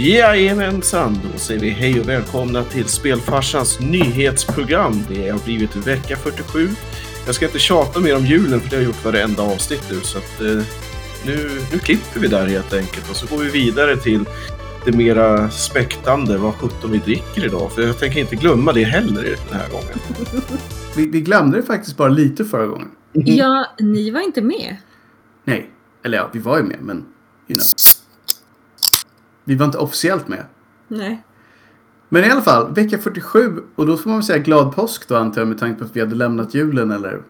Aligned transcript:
Jajamensan, 0.00 1.18
då 1.32 1.38
säger 1.38 1.60
vi 1.60 1.70
hej 1.70 2.00
och 2.00 2.08
välkomna 2.08 2.64
till 2.64 2.84
Spelfarsans 2.84 3.80
nyhetsprogram. 3.80 5.02
Det 5.08 5.28
har 5.28 5.38
blivit 5.44 5.76
vecka 5.76 6.16
47. 6.16 6.68
Jag 7.26 7.34
ska 7.34 7.46
inte 7.46 7.58
tjata 7.58 8.00
mer 8.00 8.16
om 8.16 8.26
julen 8.26 8.60
för 8.60 8.70
det 8.70 8.76
har 8.76 8.82
jag 8.82 8.88
gjort 8.88 9.04
varenda 9.04 9.42
avsnitt 9.42 9.84
nu. 9.90 10.00
Så 10.00 10.18
att, 10.18 10.40
eh, 10.40 10.64
nu, 11.26 11.60
nu 11.72 11.78
klipper 11.78 12.20
vi 12.20 12.28
där 12.28 12.46
helt 12.46 12.74
enkelt 12.74 13.10
och 13.10 13.16
så 13.16 13.36
går 13.36 13.42
vi 13.42 13.50
vidare 13.50 13.96
till 13.96 14.24
det 14.84 14.92
mera 14.92 15.50
späktande, 15.50 16.38
vad 16.38 16.54
sjutton 16.54 16.90
vi 16.90 16.98
dricker 16.98 17.44
idag. 17.44 17.72
För 17.72 17.82
jag 17.82 17.98
tänker 17.98 18.20
inte 18.20 18.36
glömma 18.36 18.72
det 18.72 18.84
heller 18.84 19.22
den 19.22 19.60
här 19.60 19.68
gången. 19.68 19.98
Vi, 20.96 21.06
vi 21.06 21.20
glömde 21.20 21.56
det 21.56 21.62
faktiskt 21.62 21.96
bara 21.96 22.08
lite 22.08 22.44
förra 22.44 22.66
gången. 22.66 22.88
Ja, 23.12 23.66
ni 23.78 24.10
var 24.10 24.20
inte 24.20 24.42
med. 24.42 24.76
Nej, 25.44 25.70
eller 26.04 26.18
ja, 26.18 26.30
vi 26.32 26.38
var 26.38 26.56
ju 26.56 26.62
med, 26.62 26.78
men 26.80 26.96
you 27.48 27.58
know. 27.58 27.58
Vi 29.48 29.54
var 29.54 29.66
inte 29.66 29.78
officiellt 29.78 30.28
med. 30.28 30.44
Nej. 30.88 31.22
Men 32.08 32.24
i 32.24 32.30
alla 32.30 32.42
fall, 32.42 32.74
vecka 32.74 32.98
47 32.98 33.62
och 33.74 33.86
då 33.86 33.96
får 33.96 34.10
man 34.10 34.18
väl 34.18 34.24
säga 34.24 34.38
glad 34.38 34.74
påsk 34.74 35.08
då 35.08 35.16
antar 35.16 35.40
jag 35.40 35.48
med 35.48 35.58
tanke 35.58 35.78
på 35.78 35.84
att 35.84 35.96
vi 35.96 36.00
hade 36.00 36.14
lämnat 36.14 36.54
julen 36.54 36.90
eller? 36.90 37.22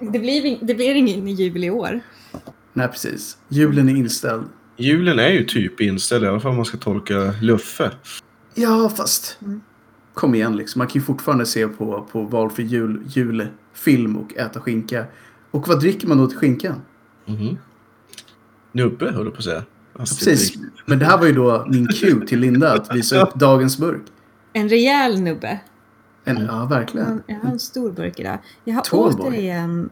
Det 0.00 0.18
blir, 0.18 0.58
det 0.62 0.74
blir 0.74 0.94
ingen 0.94 1.28
jul 1.28 1.64
i 1.64 1.70
år. 1.70 2.00
Nej 2.72 2.88
precis, 2.88 3.38
julen 3.48 3.88
är 3.88 3.96
inställd. 3.96 4.44
Julen 4.76 5.18
är 5.18 5.28
ju 5.30 5.44
typ 5.44 5.80
inställd, 5.80 6.24
i 6.24 6.26
alla 6.26 6.40
fall 6.40 6.50
om 6.50 6.56
man 6.56 6.64
ska 6.64 6.76
tolka 6.78 7.14
Luffe. 7.42 7.90
Ja, 8.54 8.88
fast 8.96 9.38
Mm. 9.42 9.60
kom 10.14 10.34
igen 10.34 10.56
liksom. 10.56 10.78
Man 10.78 10.86
kan 10.88 11.00
ju 11.00 11.06
fortfarande 11.06 11.46
se 11.46 11.68
på, 11.68 12.08
på 12.12 12.22
valfri 12.22 12.64
jul, 12.64 13.02
julfilm 13.06 14.16
och 14.16 14.36
äta 14.36 14.60
skinka. 14.60 15.04
Och 15.50 15.68
vad 15.68 15.80
dricker 15.80 16.08
man 16.08 16.18
då 16.18 16.26
till 16.26 16.38
skinkan? 16.38 16.80
Mhm. 17.26 17.58
Nubbe, 18.72 19.10
höll 19.10 19.24
jag 19.24 19.32
på 19.34 19.38
att 19.38 19.44
säga. 19.44 19.62
Alltså, 19.98 20.24
Precis, 20.24 20.58
men 20.86 20.98
det 20.98 21.04
här 21.04 21.18
var 21.18 21.26
ju 21.26 21.32
då 21.32 21.66
min 21.68 21.86
cue 21.86 22.26
till 22.26 22.40
Linda 22.40 22.72
att 22.72 22.94
visa 22.96 23.22
upp 23.22 23.34
dagens 23.34 23.78
burk. 23.78 24.02
En 24.52 24.68
rejäl 24.68 25.20
nubbe. 25.20 25.60
En, 26.24 26.36
ja, 26.46 26.64
verkligen. 26.64 27.22
Jag 27.26 27.36
har 27.36 27.50
en 27.50 27.58
stor 27.58 27.92
burk 27.92 28.20
idag. 28.20 28.38
Jag 28.64 28.74
har 28.74 28.82
Tallboy. 28.82 29.28
återigen... 29.28 29.90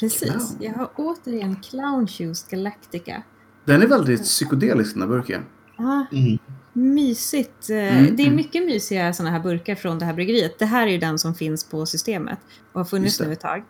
Precis. 0.00 0.20
Clown. 0.30 0.40
Jag 0.60 0.72
har 0.72 0.90
återigen 0.96 1.56
Clown 1.62 2.08
Shoes 2.08 2.48
Galactica. 2.48 3.22
Den 3.64 3.82
är 3.82 3.86
väldigt 3.86 4.22
psykedelisk 4.22 4.92
den 4.94 5.02
här 5.02 5.08
burken. 5.08 5.42
Ja, 5.78 6.06
Mm. 6.12 6.38
mysigt. 6.72 7.70
Eh, 7.70 7.76
Mm, 7.76 8.16
Det 8.16 8.22
är 8.22 8.26
mm. 8.26 8.36
mycket 8.36 8.64
mysiga 8.66 9.12
sådana 9.12 9.30
här 9.30 9.40
burkar 9.42 9.74
från 9.74 9.98
det 9.98 10.04
här 10.04 10.14
bryggeriet. 10.14 10.58
Det 10.58 10.66
här 10.66 10.86
är 10.86 10.90
ju 10.90 10.98
den 10.98 11.18
som 11.18 11.34
finns 11.34 11.64
på 11.64 11.86
systemet 11.86 12.38
och 12.72 12.80
har 12.80 12.84
funnits 12.84 13.20
nu 13.20 13.32
ett 13.32 13.40
tag. 13.40 13.62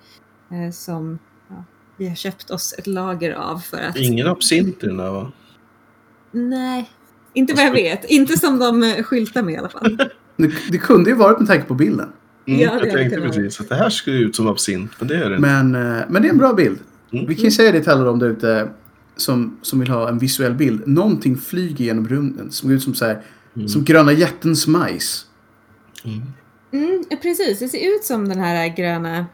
Eh, 0.50 0.70
Som 0.72 1.18
ja, 1.48 1.64
vi 1.96 2.08
har 2.08 2.14
köpt 2.14 2.50
oss 2.50 2.74
ett 2.78 2.86
lager 2.86 3.32
av 3.32 3.58
för 3.58 3.76
att... 3.80 3.96
Ingen 3.96 4.26
absint 4.26 4.84
i 4.84 4.86
den 4.86 4.96
där 4.96 5.10
va? 5.10 5.32
Nej, 6.32 6.90
inte 7.34 7.54
vad 7.54 7.64
jag 7.64 7.72
vet. 7.72 8.04
Inte 8.04 8.38
som 8.38 8.58
de 8.58 8.82
eh, 8.82 9.02
skyltar 9.02 9.42
med 9.42 9.54
i 9.54 9.56
alla 9.56 9.68
fall. 9.68 9.96
Det, 10.36 10.50
det 10.70 10.78
kunde 10.78 11.10
ju 11.10 11.16
varit 11.16 11.38
med 11.38 11.48
tanke 11.48 11.64
på 11.64 11.74
bilden. 11.74 12.08
Mm, 12.46 12.60
Ja, 12.60 12.78
det 12.78 12.86
jag 12.86 12.96
tänkte 12.96 13.20
precis 13.20 13.60
att 13.60 13.68
det 13.68 13.74
här 13.74 13.90
skulle 13.90 14.16
ut 14.16 14.36
som 14.36 14.46
absint, 14.46 14.90
men 14.98 15.08
det 15.08 15.16
är 15.16 15.30
det. 15.30 15.38
Men, 15.38 15.74
eh, 15.74 16.02
men 16.08 16.22
det 16.22 16.28
är 16.28 16.30
en 16.32 16.38
bra 16.38 16.52
bild. 16.52 16.78
Mm. 17.12 17.26
Vi 17.26 17.34
kan 17.34 17.44
ju 17.44 17.50
säga 17.50 17.72
det 17.72 17.80
till 17.80 17.90
alla 17.90 18.04
de 18.04 18.18
där 18.18 18.26
ute 18.28 18.68
som, 19.16 19.56
som 19.62 19.80
vill 19.80 19.88
ha 19.88 20.08
en 20.08 20.18
visuell 20.18 20.54
bild. 20.54 20.82
Någonting 20.86 21.36
flyger 21.36 21.84
genom 21.84 22.08
rymden. 22.08 22.50
Som 22.50 22.68
går 22.68 22.76
ut 22.76 22.82
som, 22.82 22.94
så 22.94 23.04
här, 23.04 23.22
Mm. 23.56 23.68
som 23.68 23.84
gröna 23.84 24.12
jättens 24.12 24.66
majs. 24.66 25.26
Mm. 26.04 26.22
Mm, 26.72 27.04
precis, 27.22 27.58
det 27.58 27.68
ser 27.68 27.94
ut 27.96 28.04
som 28.04 28.28
den 28.28 28.38
här 28.38 28.76
gröna... 28.76 29.26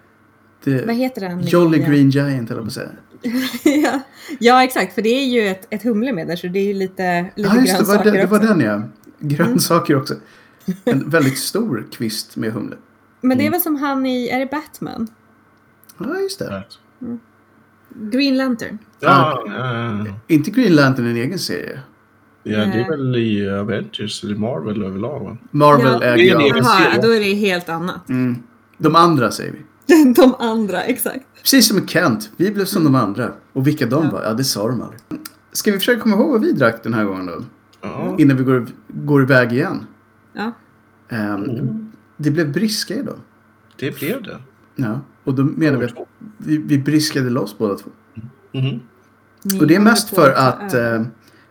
Vad 0.65 0.87
Det, 0.87 0.93
heter 0.95 1.21
den? 1.21 1.41
Jolly 1.47 1.79
Green 1.79 2.11
Giant, 2.11 2.51
eller 2.51 2.61
på 2.61 2.67
att 2.67 2.73
säga. 2.73 2.89
ja. 3.65 4.01
ja, 4.41 4.65
exakt. 4.65 4.95
För 4.95 5.03
det 5.03 5.09
är 5.09 5.25
ju 5.27 5.49
ett, 5.49 5.67
ett 5.71 5.83
humle 5.83 6.13
med 6.13 6.27
där, 6.27 6.37
så 6.37 6.47
det 6.47 6.59
är 6.59 6.65
ju 6.67 6.75
lite, 6.75 7.23
lite 7.37 7.49
Ja, 7.55 7.61
just 7.61 7.79
det. 7.79 7.85
Var 7.85 7.95
grönsaker 7.95 8.13
det, 8.13 8.19
det 8.19 8.27
var 8.27 8.39
också. 8.39 8.49
den 8.49 8.61
ja. 8.61 8.83
Grönsaker 9.19 9.97
också. 9.97 10.15
En 10.85 11.11
väldigt 11.11 11.39
stor 11.39 11.87
kvist 11.93 12.37
med 12.37 12.53
humle. 12.53 12.77
Men 13.21 13.39
det 13.39 13.43
är 13.45 13.47
Mm. 13.47 13.53
väl 13.53 13.61
som 13.61 13.77
han 13.77 14.07
i, 14.07 14.29
är 14.29 14.39
det 14.39 14.47
Batman? 14.51 15.09
Ja, 15.99 16.21
just 16.21 16.39
det. 16.39 16.65
Green 17.95 18.37
Lantern. 18.37 18.79
Ja, 19.01 19.43
ja, 19.47 20.05
ja. 20.07 20.15
Inte 20.27 20.51
Green 20.51 20.75
Lantern 20.75 21.07
en 21.07 21.17
egen 21.17 21.39
serie. 21.39 21.81
ja, 22.43 22.59
det 22.59 22.81
är 22.81 22.89
väl 22.91 23.17
i 23.17 23.51
Avengers 23.51 24.25
eller 24.25 24.35
Marvel 24.37 24.83
överlag 24.83 25.21
va? 25.21 25.37
Marvel 25.51 25.99
Ja. 26.01 26.07
äger 26.07 26.41
Jaha, 26.57 27.01
då 27.03 27.11
är 27.15 27.21
det 27.21 27.35
helt 27.35 27.69
annat. 27.69 28.09
Mm. 28.09 28.37
De 28.79 28.97
andra 28.97 29.31
säger 29.31 29.53
vi. 29.53 29.59
De 30.17 30.35
andra, 30.39 30.83
exakt. 30.83 31.25
Precis 31.43 31.69
som 31.69 31.87
Kent. 31.87 32.31
Vi 32.37 32.51
blev 32.51 32.65
som 32.65 32.85
de 32.85 32.95
andra. 32.95 33.33
Och 33.53 33.67
vilka 33.67 33.87
de 33.87 34.05
Ja. 34.05 34.11
var, 34.11 34.23
ja 34.23 34.33
det 34.35 34.45
sa 34.45 34.69
de 34.69 34.83
aldrig. 34.83 35.01
Ska 35.53 35.73
vi 35.73 35.79
försöka 35.79 36.01
komma 36.01 36.17
ihåg 36.17 36.31
vad 36.31 36.41
vi 36.41 36.53
drack 36.53 36.83
den 36.83 36.95
här 36.95 37.05
gången 37.05 37.27
då? 37.27 37.45
Ja. 37.81 38.15
Innan 38.19 38.37
vi 38.37 38.45
går, 38.45 38.67
går 38.89 39.23
iväg 39.23 39.53
igen. 39.53 39.87
Ja. 40.33 40.53
Ehm, 41.09 41.45
Mm. 41.45 41.85
Det 42.17 42.31
blev 42.31 42.53
briska 42.53 42.95
idag. 42.95 43.19
Det 43.77 43.99
blev 43.99 44.23
det. 44.23 44.39
Ja, 44.75 45.01
och 45.25 45.35
då 45.35 45.45
menar 45.45 45.79
vi 45.79 45.85
att 45.85 45.95
vi, 46.39 46.59
vi 46.59 46.79
briskade 46.79 47.31
loss 47.31 47.59
båda 47.59 47.75
två. 47.75 47.91
Mhm. 48.55 48.81
Ni 49.43 49.61
Och 49.61 49.67
det 49.67 49.75
är 49.75 49.81
mest 49.81 50.09
för 50.11 50.31
att 50.33 50.75
eh, 50.75 51.03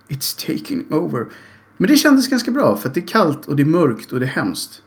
it's 0.07 0.47
taking 0.57 0.85
over. 0.93 1.25
Men 1.77 1.89
det 1.89 1.95
kändes 1.95 2.27
ganska 2.27 2.51
bra 2.51 2.77
för 2.77 2.87
att 2.89 2.93
det 2.95 2.99
är 2.99 3.07
kallt 3.07 3.45
och 3.45 3.55
det 3.55 3.63
är 3.63 3.67
mörkt 3.67 4.11
och 4.11 4.19
det 4.19 4.25
är 4.25 4.29
hemskt. 4.29 4.81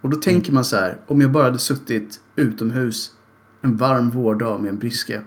Och 0.00 0.10
då 0.10 0.16
tänker 0.16 0.52
man 0.52 0.64
så 0.64 0.76
här, 0.76 1.00
om 1.06 1.20
jag 1.20 1.30
bara 1.32 1.44
hade 1.44 1.58
suttit 1.58 2.20
utomhus 2.40 3.10
en 3.62 3.76
varm 3.76 4.10
vårdag 4.10 4.60
med 4.60 4.68
en 4.68 4.78
briska. 4.78 5.22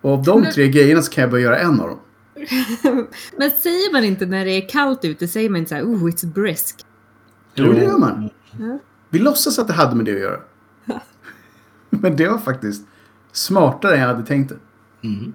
Och 0.00 0.10
av 0.12 0.22
de 0.24 0.40
Men- 0.40 0.52
tre 0.52 0.68
grejerna 0.68 1.02
så 1.02 1.12
kan 1.12 1.22
jag 1.22 1.30
bara 1.30 1.40
göra 1.40 1.58
en 1.58 1.80
av 1.80 1.88
dem. 1.88 1.98
Men 3.38 3.50
säger 3.50 3.92
man 3.92 4.04
inte 4.04 4.26
när 4.26 4.44
det 4.44 4.50
är 4.50 4.68
kallt 4.68 5.04
ute, 5.04 5.28
säger 5.28 5.50
man 5.50 5.58
inte 5.58 5.68
så 5.68 5.74
här, 5.74 5.82
oh 5.84 6.04
it's 6.04 6.26
brisk. 6.32 6.76
Jo, 7.54 7.72
det 7.72 7.82
gör 7.84 7.98
man. 7.98 8.30
Ja. 8.58 8.78
Vi 9.10 9.18
låtsas 9.18 9.58
att 9.58 9.66
det 9.66 9.72
hade 9.72 9.96
med 9.96 10.04
det 10.04 10.12
att 10.14 10.20
göra. 10.20 10.40
Men 11.90 12.16
det 12.16 12.28
var 12.28 12.38
faktiskt 12.38 12.86
smartare 13.32 13.94
än 13.94 14.00
jag 14.00 14.08
hade 14.08 14.26
tänkt 14.26 14.48
det. 14.48 15.08
Mhm. 15.08 15.32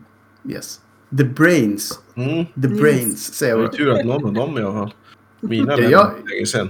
Yes. 0.49 0.81
The 1.17 1.23
brains. 1.23 1.99
Mm. 2.15 2.45
The 2.45 2.67
Yes. 2.69 2.79
brains, 2.81 3.33
säger 3.33 3.51
Det 3.53 3.57
var 3.57 3.63
jag. 3.63 3.73
ju 3.73 3.77
tur 3.85 3.91
att 3.99 4.05
någon 4.05 4.25
av 4.25 4.33
dem 4.33 4.57
i 4.57 4.61
alla 4.61 4.73
fall. 4.73 4.93
Mina 5.39 5.73
Ja, 5.77 5.89
jag- 5.89 6.11
länge 6.33 6.45
sedan. 6.45 6.69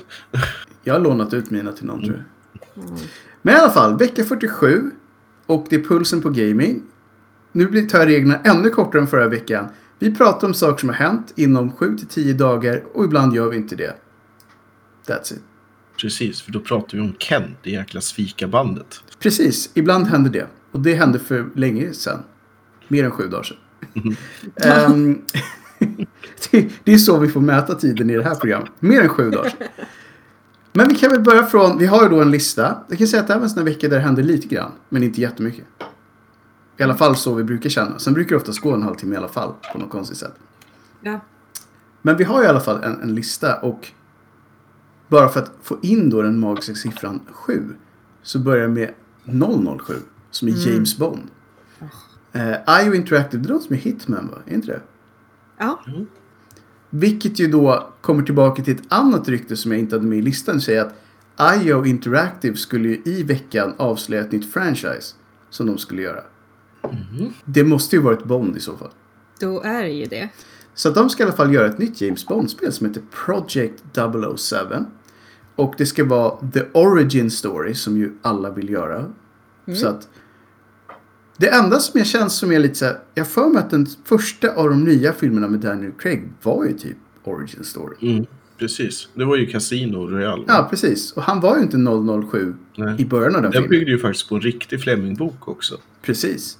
Jag 0.83 0.93
har 0.93 0.99
lånat 0.99 1.33
ut 1.33 1.51
mina 1.51 1.71
till 1.71 1.85
någon 1.85 2.03
tror 2.05 2.15
jag. 2.75 2.83
Men 3.45 3.55
i 3.55 3.57
alla 3.57 3.71
fall, 3.71 3.97
vecka 3.97 4.23
47. 4.23 4.91
Och 5.45 5.65
det 5.69 5.75
är 5.75 5.83
pulsen 5.83 6.21
på 6.21 6.29
gaming. 6.29 6.81
Nu 7.51 7.67
blir 7.67 7.89
tar 7.89 7.99
jag 7.99 8.07
reglerna 8.07 8.39
ännu 8.43 8.69
kortare 8.69 9.01
än 9.01 9.07
förra 9.07 9.27
veckan. 9.27 9.67
Vi 9.99 10.15
pratar 10.15 10.47
om 10.47 10.53
saker 10.53 10.79
som 10.79 10.89
har 10.89 10.95
hänt 10.95 11.33
inom 11.35 11.71
7-10 11.71 12.33
dagar 12.33 12.83
och 12.93 13.05
ibland 13.05 13.35
gör 13.35 13.49
vi 13.49 13.57
inte 13.57 13.75
det. 13.75 13.95
That's 15.07 15.33
it. 15.33 15.41
Precis, 16.01 16.41
för 16.41 16.51
då 16.51 16.59
pratar 16.59 16.97
vi 16.97 17.03
om 17.03 17.13
Kent, 17.19 17.57
det 17.63 17.69
jäkla 17.69 18.01
svikabandet. 18.01 19.03
Precis, 19.19 19.69
ibland 19.73 20.07
händer 20.07 20.31
det. 20.31 20.47
Och 20.71 20.79
det 20.79 20.93
hände 20.93 21.19
för 21.19 21.49
länge 21.55 21.93
sedan. 21.93 22.23
Mer 22.87 23.03
än 23.03 23.11
sju 23.11 23.27
dagar 23.27 23.43
sedan. 23.43 23.57
Det, 26.51 26.67
det 26.83 26.93
är 26.93 26.97
så 26.97 27.19
vi 27.19 27.27
får 27.27 27.41
mäta 27.41 27.75
tiden 27.75 28.09
i 28.09 28.15
det 28.15 28.23
här 28.23 28.35
programmet. 28.35 28.71
Mer 28.79 29.01
än 29.01 29.09
sju 29.09 29.29
dagar 29.29 29.49
sedan. 29.49 29.67
Men 30.73 30.87
vi 30.87 30.95
kan 30.95 31.11
väl 31.11 31.21
börja 31.21 31.43
från, 31.43 31.77
vi 31.77 31.85
har 31.85 32.03
ju 32.03 32.09
då 32.09 32.21
en 32.21 32.31
lista. 32.31 32.77
Jag 32.89 32.97
kan 32.97 33.07
säga 33.07 33.21
att 33.21 33.27
det 33.27 33.33
här 33.33 33.39
var 33.39 33.45
en 33.45 33.49
sån 33.49 33.65
vecka 33.65 33.89
där 33.89 33.97
det 33.97 34.03
hände 34.03 34.23
lite 34.23 34.47
grann. 34.47 34.71
Men 34.89 35.03
inte 35.03 35.21
jättemycket. 35.21 35.65
I 36.77 36.83
alla 36.83 36.95
fall 36.95 37.15
så 37.15 37.33
vi 37.33 37.43
brukar 37.43 37.69
känna. 37.69 37.99
Sen 37.99 38.13
brukar 38.13 38.29
det 38.29 38.35
oftast 38.35 38.59
gå 38.59 38.73
en 38.73 38.83
halvtimme 38.83 39.15
i 39.15 39.17
alla 39.17 39.27
fall. 39.27 39.53
På 39.73 39.79
något 39.79 39.89
konstigt 39.89 40.17
sätt. 40.17 40.33
Ja. 41.01 41.19
Men 42.01 42.17
vi 42.17 42.23
har 42.23 42.43
i 42.43 42.47
alla 42.47 42.59
fall 42.59 42.83
en, 42.83 43.01
en 43.01 43.15
lista 43.15 43.59
och 43.59 43.91
bara 45.07 45.29
för 45.29 45.39
att 45.39 45.51
få 45.61 45.77
in 45.81 46.09
då 46.09 46.21
den 46.21 46.39
magiska 46.39 46.75
siffran 46.75 47.19
7 47.31 47.75
så 48.21 48.39
börjar 48.39 48.67
det 48.67 48.73
med 48.73 48.93
007 49.79 49.93
som 50.31 50.47
är 50.47 50.51
Mm. 50.51 50.73
James 50.73 50.97
Bond. 50.97 51.29
Uh, 52.35 52.85
IO 52.85 52.93
Interactive, 52.93 53.43
det 53.43 53.49
låter 53.49 53.65
som 53.65 53.75
är 53.75 53.79
Hitman 53.79 54.27
va? 54.27 54.37
Är 54.45 54.53
inte 54.53 54.67
det? 54.67 54.81
Ja. 55.57 55.79
Vilket 56.95 57.39
ju 57.39 57.47
då 57.47 57.89
kommer 58.01 58.23
tillbaka 58.23 58.63
till 58.63 58.75
ett 58.75 58.83
annat 58.87 59.29
rykte 59.29 59.55
som 59.57 59.71
jag 59.71 59.79
inte 59.79 59.95
hade 59.95 60.07
med 60.07 60.17
i 60.17 60.21
listan. 60.21 60.61
Säger 60.61 60.81
att 60.81 60.95
IO 61.61 61.85
Interactive 61.85 62.55
skulle 62.55 62.89
ju 62.89 63.01
i 63.05 63.23
veckan 63.23 63.73
avslöja 63.77 64.21
ett 64.21 64.31
nytt 64.31 64.53
franchise 64.53 65.15
som 65.49 65.67
de 65.67 65.77
skulle 65.77 66.01
göra. 66.01 66.23
Det 67.45 67.63
måste 67.63 67.95
ju 67.95 68.01
varit 68.01 68.23
Bond 68.23 68.57
i 68.57 68.59
så 68.59 68.77
fall. 68.77 68.91
Då 69.39 69.61
är 69.61 69.83
det 69.83 69.89
ju 69.89 70.05
det. 70.05 70.29
Så 70.73 70.89
de 70.89 71.09
ska 71.09 71.23
i 71.23 71.25
alla 71.25 71.35
fall 71.35 71.53
göra 71.53 71.67
ett 71.67 71.77
nytt 71.77 72.01
James 72.01 72.27
Bond-spel 72.27 72.73
som 72.73 72.87
heter 72.87 73.01
Project 73.25 73.83
007. 74.37 74.55
Och 75.55 75.73
det 75.77 75.85
ska 75.85 76.05
vara 76.05 76.51
The 76.53 76.61
Origin 76.73 77.31
Story 77.31 77.73
som 77.73 77.97
ju 77.97 78.13
alla 78.21 78.49
vill 78.49 78.69
göra. 78.69 79.05
Så 79.75 79.87
att 79.87 80.09
det 81.37 81.49
enda 81.49 81.79
som 81.79 81.97
jag 81.97 82.07
känns 82.07 82.33
som 82.33 82.51
är 82.51 82.59
lite 82.59 82.75
så 82.75 82.85
här, 82.85 82.97
jag 83.15 83.27
för 83.27 83.47
mig 83.49 83.59
att 83.59 83.69
den 83.69 83.87
första 84.05 84.55
av 84.55 84.69
de 84.69 84.83
nya 84.83 85.13
filmerna 85.13 85.47
med 85.47 85.59
Daniel 85.59 85.91
Craig 85.99 86.23
var 86.43 86.65
ju 86.65 86.73
typ 86.73 86.97
Origin 87.23 87.63
Story. 87.63 87.95
Mm. 88.11 88.25
Precis, 88.57 89.07
det 89.13 89.25
var 89.25 89.35
ju 89.35 89.45
Casino 89.45 89.97
Royale. 90.07 90.43
Ja, 90.47 90.67
precis. 90.69 91.11
Och 91.11 91.23
han 91.23 91.39
var 91.39 91.57
ju 91.57 91.63
inte 91.63 91.77
007 92.31 92.55
Nej. 92.77 93.01
i 93.01 93.05
början 93.05 93.35
av 93.35 93.41
den 93.41 93.51
Den 93.51 93.51
filmen. 93.51 93.69
byggde 93.69 93.91
ju 93.91 93.99
faktiskt 93.99 94.29
på 94.29 94.35
en 94.35 94.41
riktig 94.41 94.81
Fleming-bok 94.83 95.47
också. 95.47 95.75
Precis. 96.01 96.57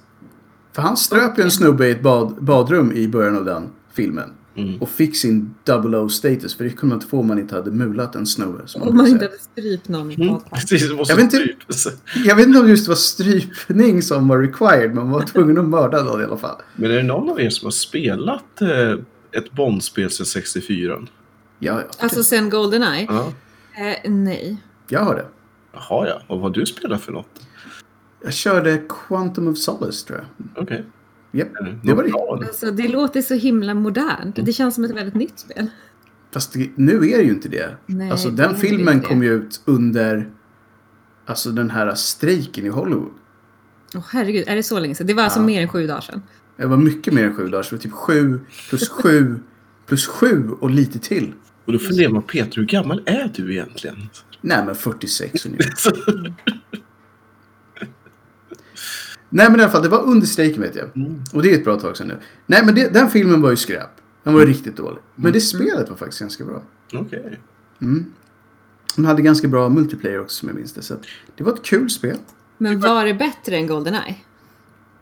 För 0.72 0.82
han 0.82 0.96
ströp 0.96 1.38
ju 1.38 1.42
en 1.42 1.50
snubbe 1.50 1.88
i 1.88 1.90
ett 1.90 2.02
bad, 2.02 2.36
badrum 2.40 2.92
i 2.92 3.08
början 3.08 3.36
av 3.36 3.44
den 3.44 3.62
filmen. 3.92 4.30
Mm. 4.56 4.82
Och 4.82 4.88
fick 4.88 5.16
sin 5.16 5.54
double 5.64 5.98
O-status. 5.98 6.56
För 6.56 6.64
det 6.64 6.70
kunde 6.70 6.86
man 6.86 6.96
inte 6.96 7.10
få 7.10 7.18
om 7.18 7.26
man 7.26 7.38
inte 7.38 7.54
hade 7.54 7.70
mulat 7.70 8.14
en 8.14 8.26
snubbe. 8.26 8.62
Som 8.66 8.80
man 8.80 8.88
Om 8.88 8.96
man 8.96 9.06
inte 9.06 9.24
hade 9.24 9.38
strypt 9.38 9.88
någon 9.88 10.10
i 10.10 10.14
Mm. 10.14 10.40
Precis, 10.50 10.88
det 10.88 11.04
Jag 11.08 11.16
vet 11.16 11.34
inte-. 11.34 11.54
Jag 12.24 12.36
vet 12.36 12.46
inte 12.46 12.60
om 12.60 12.68
just 12.68 12.84
det 12.84 12.88
var 12.88 12.96
strypning 12.96 14.02
som 14.02 14.28
var 14.28 14.38
required. 14.38 14.94
Men 14.94 14.94
man 14.94 15.10
var 15.10 15.22
tvungen 15.22 15.58
att 15.58 15.64
mörda 15.64 16.02
någon 16.02 16.20
i 16.20 16.24
alla 16.24 16.36
fall. 16.36 16.56
Men 16.76 16.90
är 16.90 16.94
det 16.94 17.02
någon 17.02 17.30
av 17.30 17.40
er 17.40 17.50
som 17.50 17.66
har 17.66 17.70
spelat 17.70 18.62
eh, 18.62 18.92
ett 19.32 19.52
Bondspel 19.52 20.10
sedan 20.10 20.26
64? 20.26 20.98
Ja, 21.58 21.80
ja. 21.80 21.82
Alltså 21.98 22.24
sen 22.24 22.50
Goldeneye? 22.50 23.06
Ja. 23.08 23.32
Eh, 23.76 24.10
nej. 24.10 24.56
Jag 24.88 25.00
har 25.00 25.14
det. 25.14 25.26
Jaha, 25.72 26.08
ja. 26.08 26.22
Och 26.26 26.40
vad 26.40 26.40
har 26.40 26.50
du 26.50 26.66
spelat 26.66 27.02
för 27.02 27.12
något? 27.12 27.40
Jag 28.24 28.34
körde 28.34 28.82
Quantum 28.88 29.48
of 29.48 29.58
Solace 29.58 30.06
tror 30.06 30.18
jag. 30.18 30.62
Okej. 30.62 30.76
Japp, 30.76 30.86
Är 31.40 31.44
det 31.64 31.78
det 31.82 31.94
var 31.94 32.38
det. 32.40 32.46
Alltså 32.46 32.70
det 32.70 32.88
låter 32.88 33.22
så 33.22 33.34
himla 33.34 33.74
modernt. 33.74 34.36
Det 34.42 34.52
känns 34.52 34.74
som 34.74 34.84
ett 34.84 34.90
väldigt 34.96 35.14
nytt 35.14 35.38
spel. 35.38 35.66
Fast 36.32 36.52
det, 36.52 36.70
nu 36.76 36.96
är 36.96 37.18
det 37.18 37.24
ju 37.24 37.30
inte 37.30 37.48
det. 37.48 37.76
Nej, 37.86 38.10
alltså 38.10 38.30
det 38.30 38.42
den 38.42 38.50
är 38.50 38.54
filmen 38.58 39.00
det. 39.00 39.06
kom 39.06 39.22
ju 39.22 39.32
ut 39.34 39.60
under 39.64 40.28
alltså 41.26 41.50
den 41.50 41.70
här 41.70 41.94
strejken 41.94 42.66
i 42.66 42.68
Hollywood. 42.68 43.12
Åh 43.94 44.02
herregud, 44.10 44.44
är 44.48 44.56
det 44.56 44.62
så 44.62 44.78
länge 44.80 44.94
sedan? 44.94 45.06
Det 45.06 45.14
var 45.14 45.22
alltså 45.22 45.38
Ja. 45.40 45.46
mer 45.46 45.62
än 45.62 45.68
sju 45.68 45.86
dagar 45.86 46.00
sedan. 46.00 46.22
Det 46.56 46.66
var 46.66 46.76
mycket 46.76 47.14
mer 47.14 47.24
än 47.24 47.34
sju 47.36 47.48
dagar. 47.48 47.62
Så 47.62 47.70
det 47.70 47.76
var 47.76 47.82
typ 47.82 47.92
sju 47.92 48.40
plus 48.68 48.88
sju 48.88 49.36
plus 49.86 50.06
sju 50.06 50.48
och 50.60 50.70
lite 50.70 50.98
till. 50.98 51.32
Och 51.64 51.72
då 51.72 51.78
funderar 51.78 52.10
man, 52.10 52.22
Peter, 52.22 52.56
hur 52.56 52.64
gammal 52.66 53.02
är 53.06 53.30
du 53.34 53.52
egentligen? 53.52 53.96
Nej 54.40 54.64
men 54.66 54.74
46 54.74 55.46
ungefär. 55.46 56.34
Nej 59.34 59.50
men 59.50 59.60
i 59.60 59.62
alla 59.62 59.72
fall, 59.72 59.82
det 59.82 59.88
var 59.88 60.02
under 60.02 60.26
strejken 60.26 60.62
vet 60.62 60.76
jag. 60.76 60.96
Mm. 60.96 61.22
Och 61.32 61.42
det 61.42 61.50
är 61.50 61.54
ett 61.54 61.64
bra 61.64 61.78
tag 61.78 61.96
sedan 61.96 62.08
nu. 62.08 62.18
Nej 62.46 62.64
men 62.64 62.74
det, 62.74 62.94
den 62.94 63.10
filmen 63.10 63.42
var 63.42 63.50
ju 63.50 63.56
skräp. 63.56 63.90
Den 64.22 64.34
var 64.34 64.40
ju 64.40 64.46
riktigt 64.46 64.76
dålig. 64.76 64.98
Men 65.14 65.32
det 65.32 65.40
spelet 65.40 65.88
var 65.88 65.96
faktiskt 65.96 66.20
ganska 66.20 66.44
bra. 66.44 66.62
Okej. 66.92 67.40
Mm. 67.82 68.04
Den 68.96 69.04
hade 69.04 69.22
ganska 69.22 69.48
bra 69.48 69.68
multiplayer 69.68 70.20
också 70.20 70.36
som 70.36 70.48
jag 70.48 70.56
minns 70.56 70.72
det. 70.72 70.82
Så 70.82 70.94
det 71.36 71.44
var 71.44 71.52
ett 71.52 71.62
kul 71.62 71.90
spel. 71.90 72.16
Men 72.58 72.80
var 72.80 73.04
det 73.04 73.14
bättre 73.14 73.56
än 73.56 73.66
Goldeneye? 73.66 74.16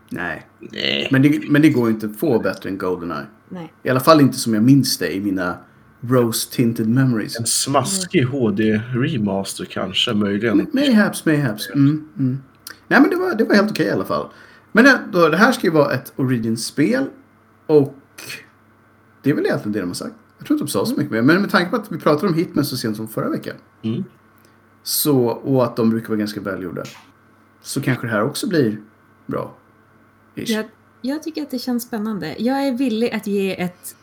Nej, 0.09 0.47
Nej. 0.59 1.09
men 1.11 1.23
det, 1.23 1.43
men 1.51 1.63
det 1.63 1.71
går 1.71 1.89
ju 1.89 1.95
inte 1.95 2.07
att 2.07 2.17
få 2.17 2.39
bättre 2.39 2.69
än 2.69 2.79
Goldeneye. 2.79 3.27
Nej. 3.49 3.73
I 3.83 3.89
alla 3.89 4.01
fall 4.01 4.21
inte 4.21 4.39
som 4.39 4.55
jag 4.55 4.63
minns 4.63 4.99
det 4.99 5.15
i 5.17 5.21
mina 5.21 5.57
Rose 6.01 6.51
Tinted 6.51 6.89
Memories. 6.89 7.39
En 7.39 7.47
smaskig 7.47 8.25
HD-remaster 8.25 9.65
kanske, 9.65 10.15
möjligen. 10.15 10.67
Mayhaps, 10.73 11.25
mayhaps. 11.25 11.71
Mm, 11.71 12.09
mm. 12.19 12.39
Nej 12.93 13.01
men 13.01 13.11
det 13.11 13.17
var, 13.17 13.35
det 13.35 13.45
var 13.45 13.55
helt 13.55 13.71
okej 13.71 13.87
i 13.87 13.91
alla 13.91 14.05
fall. 14.05 14.29
Men 14.73 14.85
det, 14.85 15.01
då, 15.13 15.29
det 15.29 15.37
här 15.37 15.53
ska 15.53 15.67
ju 15.67 15.73
vara 15.73 15.95
ett 15.95 16.13
Origin-spel. 16.17 17.07
Och 17.67 17.95
det 19.23 19.31
är 19.31 19.35
väl 19.35 19.47
egentligen 19.47 19.73
det 19.73 19.81
de 19.81 19.87
har 19.87 19.95
sagt. 19.95 20.15
Jag 20.39 20.47
tror 20.47 20.55
inte 20.55 20.65
de 20.65 20.71
sa 20.71 20.87
så 20.87 20.97
mycket 20.97 21.13
mer. 21.13 21.23
Men 21.23 21.41
med 21.41 21.51
tanke 21.51 21.71
på 21.71 21.77
att 21.77 21.93
vi 21.93 21.99
pratade 21.99 22.29
om 22.29 22.35
Hitman 22.35 22.65
så 22.65 22.77
sent 22.77 22.97
som 22.97 23.09
förra 23.09 23.29
veckan. 23.29 23.57
Mm. 23.83 24.05
Så, 24.83 25.27
och 25.27 25.65
att 25.65 25.77
de 25.77 25.91
brukar 25.91 26.09
vara 26.09 26.19
ganska 26.19 26.41
välgjorda. 26.41 26.83
Så 27.63 27.81
kanske 27.81 28.07
det 28.07 28.11
här 28.13 28.23
också 28.23 28.49
blir 28.49 28.81
bra. 29.27 29.57
Jag, 30.35 30.69
jag 31.01 31.23
tycker 31.23 31.43
att 31.43 31.51
det 31.51 31.59
känns 31.59 31.83
spännande. 31.83 32.35
Jag 32.39 32.67
är 32.67 32.73
villig 32.73 33.11
att 33.11 33.27
ge 33.27 33.61
ett, 33.63 33.97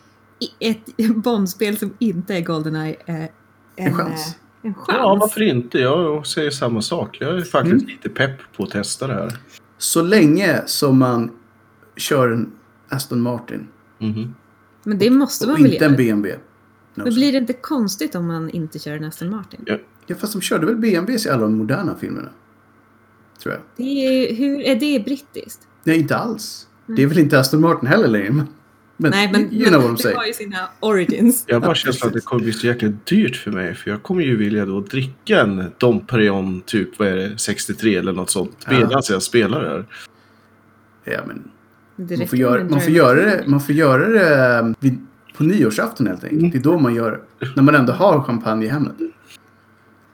ett 0.60 0.98
Bondspel 1.16 1.78
som 1.78 1.94
inte 2.00 2.36
är 2.36 2.42
Goldeneye 2.42 2.96
eh, 3.06 3.16
en, 3.16 3.30
En 3.76 3.94
chans. 3.94 4.36
En 4.62 4.74
chans. 4.74 4.88
Ja, 4.88 5.18
varför 5.20 5.42
inte? 5.42 5.80
Jag 5.80 6.28
säger 6.28 6.52
samma 6.52 6.82
sak. 6.82 7.18
Jag 7.22 7.38
är 7.38 7.42
faktiskt 7.42 7.74
Mm. 7.84 7.86
lite 7.88 8.10
pepp 8.10 8.38
på 8.58 8.64
att 8.64 8.70
testa 8.72 9.08
det 9.08 9.14
här. 9.14 9.38
Så 9.78 10.02
länge 10.02 10.62
som 10.66 10.98
man 11.00 11.32
kör 11.98 12.32
en 12.32 12.52
Aston 12.90 13.22
Martin. 13.22 13.68
Mhm. 14.00 14.36
Men 14.84 14.98
det 14.98 15.10
måste 15.10 15.48
man 15.48 15.56
Och 15.56 15.62
väl 15.66 15.74
inte 15.74 15.86
en? 15.86 15.96
BMW. 15.96 16.40
No, 16.96 17.04
Men 17.04 17.14
blir 17.14 17.32
det 17.32 17.38
inte 17.38 17.54
konstigt 17.54 18.16
om 18.16 18.28
man 18.28 18.50
inte 18.50 18.80
kör 18.80 18.96
en 18.98 19.04
Aston 19.04 19.30
Martin? 19.30 19.60
Ja. 19.66 19.78
Ja, 20.08 20.16
fast 20.16 20.34
de 20.34 20.42
körde 20.42 20.66
väl 20.66 20.76
BMWs 20.76 21.26
i 21.26 21.30
alla 21.30 21.42
de 21.42 21.58
moderna 21.58 21.96
filmerna? 22.00 22.30
Tror 23.44 23.54
jag. 23.54 23.62
Det 23.76 23.84
är, 24.30 24.36
hur 24.36 24.60
är 24.62 24.76
det 24.76 25.04
brittiskt? 25.06 25.68
Nej, 25.84 26.00
inte 26.00 26.16
alls. 26.18 26.68
Det 26.88 27.04
är 27.04 27.08
väl 27.08 27.20
inte 27.20 27.40
Aston 27.40 27.62
Martin 27.62 27.88
heller 27.88 28.08
längre. 28.08 28.46
Men, 29.02 29.12
Nej, 29.12 29.30
men, 29.32 29.54
you 29.54 29.70
know 29.70 29.84
men 29.84 29.96
det 29.96 30.16
har 30.16 30.26
ju 30.26 30.34
sina 30.34 30.58
origins. 30.80 31.44
Jag 31.48 31.56
har 31.56 31.62
bara 31.62 31.76
känslan 31.76 32.08
att 32.08 32.14
det 32.14 32.22
kommer 32.22 32.44
bli 32.44 32.54
så 32.54 32.68
jäkla 32.68 32.88
dyrt 33.04 33.36
för 33.36 33.52
mig. 33.52 33.76
För 33.76 33.92
jag 33.92 34.04
kommer 34.04 34.24
ju 34.24 34.38
vilja 34.38 34.66
då 34.66 34.80
dricka 34.80 35.42
en 35.42 35.72
Dom 35.78 36.00
Perignon 36.00 36.62
typ, 36.62 37.00
vad 37.00 37.08
är 37.08 37.16
det, 37.16 37.38
63 37.38 37.96
eller 37.96 38.14
något 38.14 38.30
sånt. 38.30 38.58
Ja. 38.66 38.72
Medan 38.72 39.02
jag 39.10 39.22
spelar 39.24 39.64
det 39.64 39.70
här. 39.70 39.86
Ja, 41.04 41.20
men 41.28 41.52
man, 42.18 42.28
får 42.28 42.40
göra, 42.40 42.64
man, 42.64 42.82
får 42.82 42.92
göra 42.92 43.22
det, 43.22 43.44
man 43.48 43.62
får 43.62 43.76
göra 43.76 44.10
det 44.10 44.74
vid, 44.80 45.08
på 45.38 45.44
nyårsafton 45.44 46.08
helt 46.08 46.24
enkelt. 46.24 46.42
Mm. 46.42 46.52
Det 46.52 46.58
är 46.58 46.64
då 46.64 46.80
man 46.80 46.96
gör. 46.96 47.22
När 47.56 47.64
man 47.64 47.76
ändå 47.76 47.94
har 47.94 48.24
champagne 48.24 48.66
i 48.66 48.70
hemmet. 48.70 48.96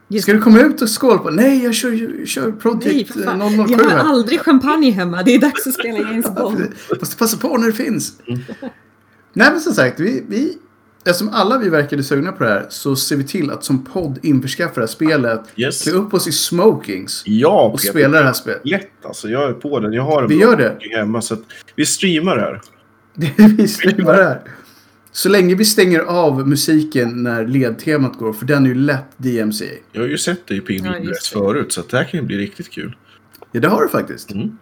Just 0.07 0.24
Ska 0.24 0.34
du 0.34 0.42
komma 0.42 0.60
ut 0.62 0.81
och 0.81 1.02
skåla 1.02 1.18
på? 1.18 1.30
Nej, 1.30 1.63
jag 1.63 1.75
kör, 1.75 2.25
kör 2.25 2.42
Nej, 2.48 2.52
Project 2.60 3.13
för 3.13 3.22
fan. 3.24 3.68
007 3.68 3.74
Jag 3.80 3.90
har 3.90 3.98
aldrig 4.13 4.40
champagne 4.40 4.92
hemma. 4.92 5.24
Det 5.24 5.36
är 5.36 5.40
dags 5.40 5.68
att 5.68 5.74
spela 5.74 5.98
James 5.98 6.25
Ja, 6.36 6.42
Bond. 6.42 6.68
Måste 7.00 7.18
passa 7.18 7.38
på 7.38 7.57
när 7.57 7.68
det 7.68 7.74
finns. 7.74 8.13
Mm. 8.28 8.40
Nej 9.34 9.52
men 9.52 9.60
som 9.62 9.74
sagt, 9.74 10.00
vi, 10.00 10.24
vi, 10.28 10.57
eftersom 11.06 11.30
alla 11.30 11.57
vi 11.57 11.69
verkade 11.69 12.04
sugna 12.04 12.31
på 12.31 12.44
det 12.44 12.50
här 12.50 12.66
så 12.69 12.96
ser 12.96 13.16
vi 13.16 13.24
till 13.24 13.52
att 13.52 13.63
som 13.63 13.86
podd 13.86 14.19
införskaffa 14.24 14.74
det 14.75 14.81
här 14.81 14.88
spelet. 14.88 15.42
Yes. 15.56 15.84
Klä 15.84 15.92
upp 15.92 16.13
oss 16.13 16.28
i 16.28 16.31
smokings 16.31 17.24
Ja, 17.25 17.66
och 17.66 17.80
Peter. 17.80 17.90
spela 17.90 18.18
det 18.19 18.25
här 18.25 18.34
spelet. 18.34 18.62
Lätt 18.63 19.06
alltså. 19.06 19.28
Jag 19.30 19.50
är 19.50 19.54
på 19.54 19.80
den. 19.80 19.94
Jag 19.94 20.04
har 20.04 20.22
en 20.24 20.30
Vi 20.30 20.36
gör 20.40 20.56
det. 20.57 20.78
hemma 20.98 21.22
så 21.22 21.34
att 21.34 21.42
vi 21.75 21.86
streamar 21.86 22.36
det 22.36 22.42
här. 22.42 22.62
Det 23.13 23.25
är 23.44 23.48
vi 23.48 23.68
streamar 23.68 24.18
det 24.18 24.24
här. 24.24 24.42
Så 25.15 25.29
länge 25.29 25.56
vi 25.56 25.65
stänger 25.65 26.00
av 26.00 26.47
musiken 26.47 27.23
när 27.23 27.47
ledtemat 27.47 28.17
går, 28.17 28.33
för 28.33 28.45
den 28.45 28.63
är 28.65 28.69
ju 28.69 28.75
lätt 28.75 29.17
DMCA. 29.17 29.65
Jag 29.91 30.01
har 30.01 30.07
ju 30.07 30.17
sett 30.17 30.47
det 30.47 30.56
i 30.56 30.62
Pingvin 30.62 30.94
Ja, 31.03 31.13
förut 31.33 31.73
så 31.73 31.81
det 31.89 31.97
här 31.97 32.03
kan 32.03 32.19
ju 32.19 32.25
bli 32.25 32.38
riktigt 32.38 32.69
kul. 32.69 32.95
Ja, 33.51 33.59
det 33.59 33.67
har 33.67 33.81
du 33.81 33.89
faktiskt. 33.89 34.31
Mm. 34.31 34.57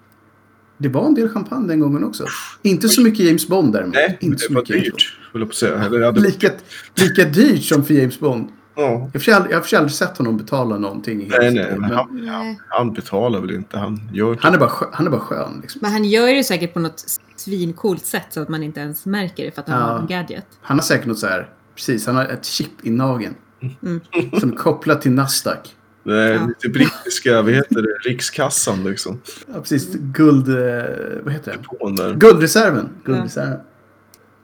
Det 0.78 0.90
var 0.90 1.08
en 1.08 1.14
del 1.14 1.30
champagne 1.30 1.68
den 1.68 1.80
gången 1.80 2.04
också. 2.04 2.26
Inte 2.62 2.90
så 2.90 3.02
mycket 3.02 3.26
James 3.26 3.48
Bond 3.48 3.74
däremot. 3.74 3.94
Nej, 3.96 4.18
Inte 4.22 4.36
det 4.36 4.40
så 4.40 4.54
var 4.54 4.62
mycket 4.62 4.76
James 4.76 4.86
dyrt. 4.86 5.18
Höll 5.32 5.42
jag 5.42 5.50
på 5.50 5.52
att 5.52 5.56
säga. 5.56 5.74
Eller 5.74 5.90
Bond. 5.90 6.04
hade... 6.04 6.22
Lika, 6.22 6.50
lika 6.96 7.24
dyrt 7.24 7.64
som 7.64 7.86
för 7.86 7.94
James 7.94 8.20
Bond. 8.20 8.50
Ja. 8.76 8.84
Jag 8.84 9.00
har 9.00 9.62
för 9.62 9.68
sig 9.68 9.78
aldrig, 9.78 9.92
sett 9.96 10.18
honom 10.18 10.38
betala 10.38 10.78
någonting. 10.78 11.18
Nej, 11.32 11.54
nej. 11.54 11.68
Men 11.72 11.82
men 11.82 11.92
han, 11.92 12.08
Nej. 12.26 12.60
han 12.70 12.94
betalar 12.94 13.40
väl 13.40 13.52
inte. 13.52 13.78
Han 13.78 14.10
gör 14.14 14.38
han, 14.42 14.54
är 14.54 14.58
bara 14.58 14.70
skön, 14.70 14.90
han 14.94 15.08
är 15.08 15.12
bara 15.12 15.22
skön. 15.22 15.60
Liksom. 15.62 15.80
Men 15.82 15.92
han 15.92 16.04
gör 16.06 16.28
det 16.28 16.44
säkert 16.44 16.74
på 16.74 16.80
något 16.80 17.04
svincoolt 17.36 18.06
sätt 18.06 18.26
så 18.30 18.42
att 18.42 18.50
man 18.50 18.64
inte 18.64 18.80
ens 18.80 19.06
märker 19.06 19.46
det 19.46 19.52
för 19.52 19.62
att 19.62 19.70
han 19.70 19.80
Ja. 19.80 19.86
har 19.86 20.00
en 20.00 20.08
gadget. 20.08 20.46
Han 20.62 20.78
har 20.78 20.84
säkert 20.84 21.08
något 21.08 21.20
så 21.20 21.28
här. 21.28 21.50
Precis, 21.76 22.06
han 22.08 22.16
har 22.16 22.26
ett 22.26 22.46
chip 22.46 22.72
i 22.82 22.90
nageln. 22.90 23.36
Mm. 23.84 24.02
Som 24.40 24.52
är 24.52 24.56
kopplat 24.56 25.02
till 25.02 25.12
Nasdaq. 25.12 25.76
Det 26.04 26.20
är 26.22 26.34
Ja. 26.34 26.46
lite 26.48 26.70
brittiska, 26.70 27.42
vad 27.42 27.54
heter 27.54 27.82
det, 27.82 28.10
rikskassan 28.10 28.84
liksom. 28.84 29.22
Ja, 29.54 29.60
precis. 29.60 29.90
Guld... 29.96 30.50
Eh, 30.50 30.84
vad 31.24 31.34
heter 31.34 31.58
det? 31.58 32.14
Guldreserven. 32.16 32.90
Guldreserven. 33.06 33.60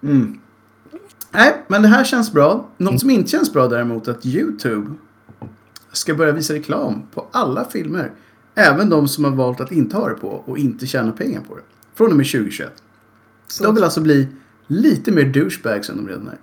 Mm. 0.04 0.40
Nej, 1.32 1.64
men 1.68 1.82
det 1.82 1.88
här 1.88 2.04
känns 2.04 2.34
bra. 2.34 2.70
Något 2.78 3.00
som 3.00 3.10
inte 3.10 3.30
känns 3.30 3.54
bra 3.54 3.68
däremot 3.68 4.08
är 4.08 4.12
att 4.12 4.26
YouTube 4.26 4.94
ska 5.92 6.14
börja 6.14 6.32
visa 6.32 6.54
reklam 6.54 7.02
på 7.14 7.28
alla 7.32 7.66
filmer. 7.66 8.12
Även 8.56 8.90
de 8.90 9.08
som 9.08 9.24
har 9.24 9.32
valt 9.32 9.62
att 9.62 9.72
inte 9.72 9.98
ha 9.98 10.10
det 10.10 10.16
på 10.16 10.28
och 10.28 10.58
inte 10.58 10.88
tjäna 10.88 11.12
pengar 11.12 11.42
på 11.42 11.56
det. 11.56 11.62
Från 11.96 12.12
och 12.12 12.18
med 12.18 12.26
2021. 12.26 12.84
Så. 13.48 13.64
De 13.64 13.76
vill 13.76 13.84
alltså 13.84 14.02
bli 14.02 14.28
lite 14.68 15.12
mer 15.12 15.26
douchebags 15.26 15.90
än 15.90 15.98
de 15.98 16.08
redan 16.08 16.28
är. 16.28 16.38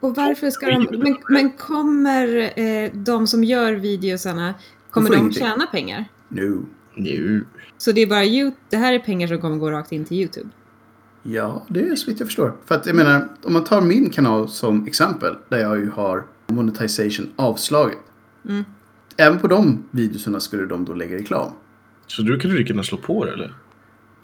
Och 0.00 0.16
varför 0.16 0.50
ska 0.50 0.66
de... 0.66 0.98
Men, 0.98 1.16
men 1.28 1.50
kommer 1.50 2.58
eh, 2.60 2.90
de 2.92 3.26
som 3.26 3.44
gör 3.44 3.72
videosarna, 3.72 4.54
kommer 4.90 5.10
de 5.10 5.16
ingenting. 5.16 5.42
tjäna 5.42 5.66
pengar? 5.66 6.04
Nu. 6.28 6.60
Nu. 6.94 7.44
Så 7.78 7.92
det 7.92 8.00
är 8.00 8.06
bara 8.06 8.52
det 8.70 8.76
här 8.76 8.92
är 8.92 8.98
pengar 8.98 9.28
som 9.28 9.40
kommer 9.40 9.56
gå 9.56 9.70
rakt 9.70 9.92
in 9.92 10.04
till 10.04 10.16
YouTube? 10.16 10.48
Ja, 11.26 11.64
det 11.68 11.88
är 11.88 11.96
så 11.96 12.10
vitt 12.10 12.20
jag 12.20 12.28
förstår. 12.28 12.52
För 12.64 12.74
att 12.74 12.86
jag 12.86 12.96
menar, 12.96 13.28
om 13.42 13.52
man 13.52 13.64
tar 13.64 13.80
min 13.80 14.10
kanal 14.10 14.48
som 14.48 14.86
exempel. 14.86 15.36
Där 15.48 15.58
jag 15.58 15.78
ju 15.78 15.90
har 15.90 16.24
monetization 16.46 17.26
avslaget. 17.36 17.98
Mm. 18.48 18.64
Även 19.16 19.38
på 19.38 19.46
de 19.46 19.84
videorna 19.90 20.40
skulle 20.40 20.66
de 20.66 20.84
då 20.84 20.94
lägga 20.94 21.16
reklam. 21.16 21.52
Så 22.06 22.22
du 22.22 22.38
kan 22.38 22.50
du 22.50 22.58
lika 22.58 22.68
gärna 22.68 22.82
slå 22.82 22.98
på 22.98 23.24
det 23.24 23.32
eller? 23.32 23.54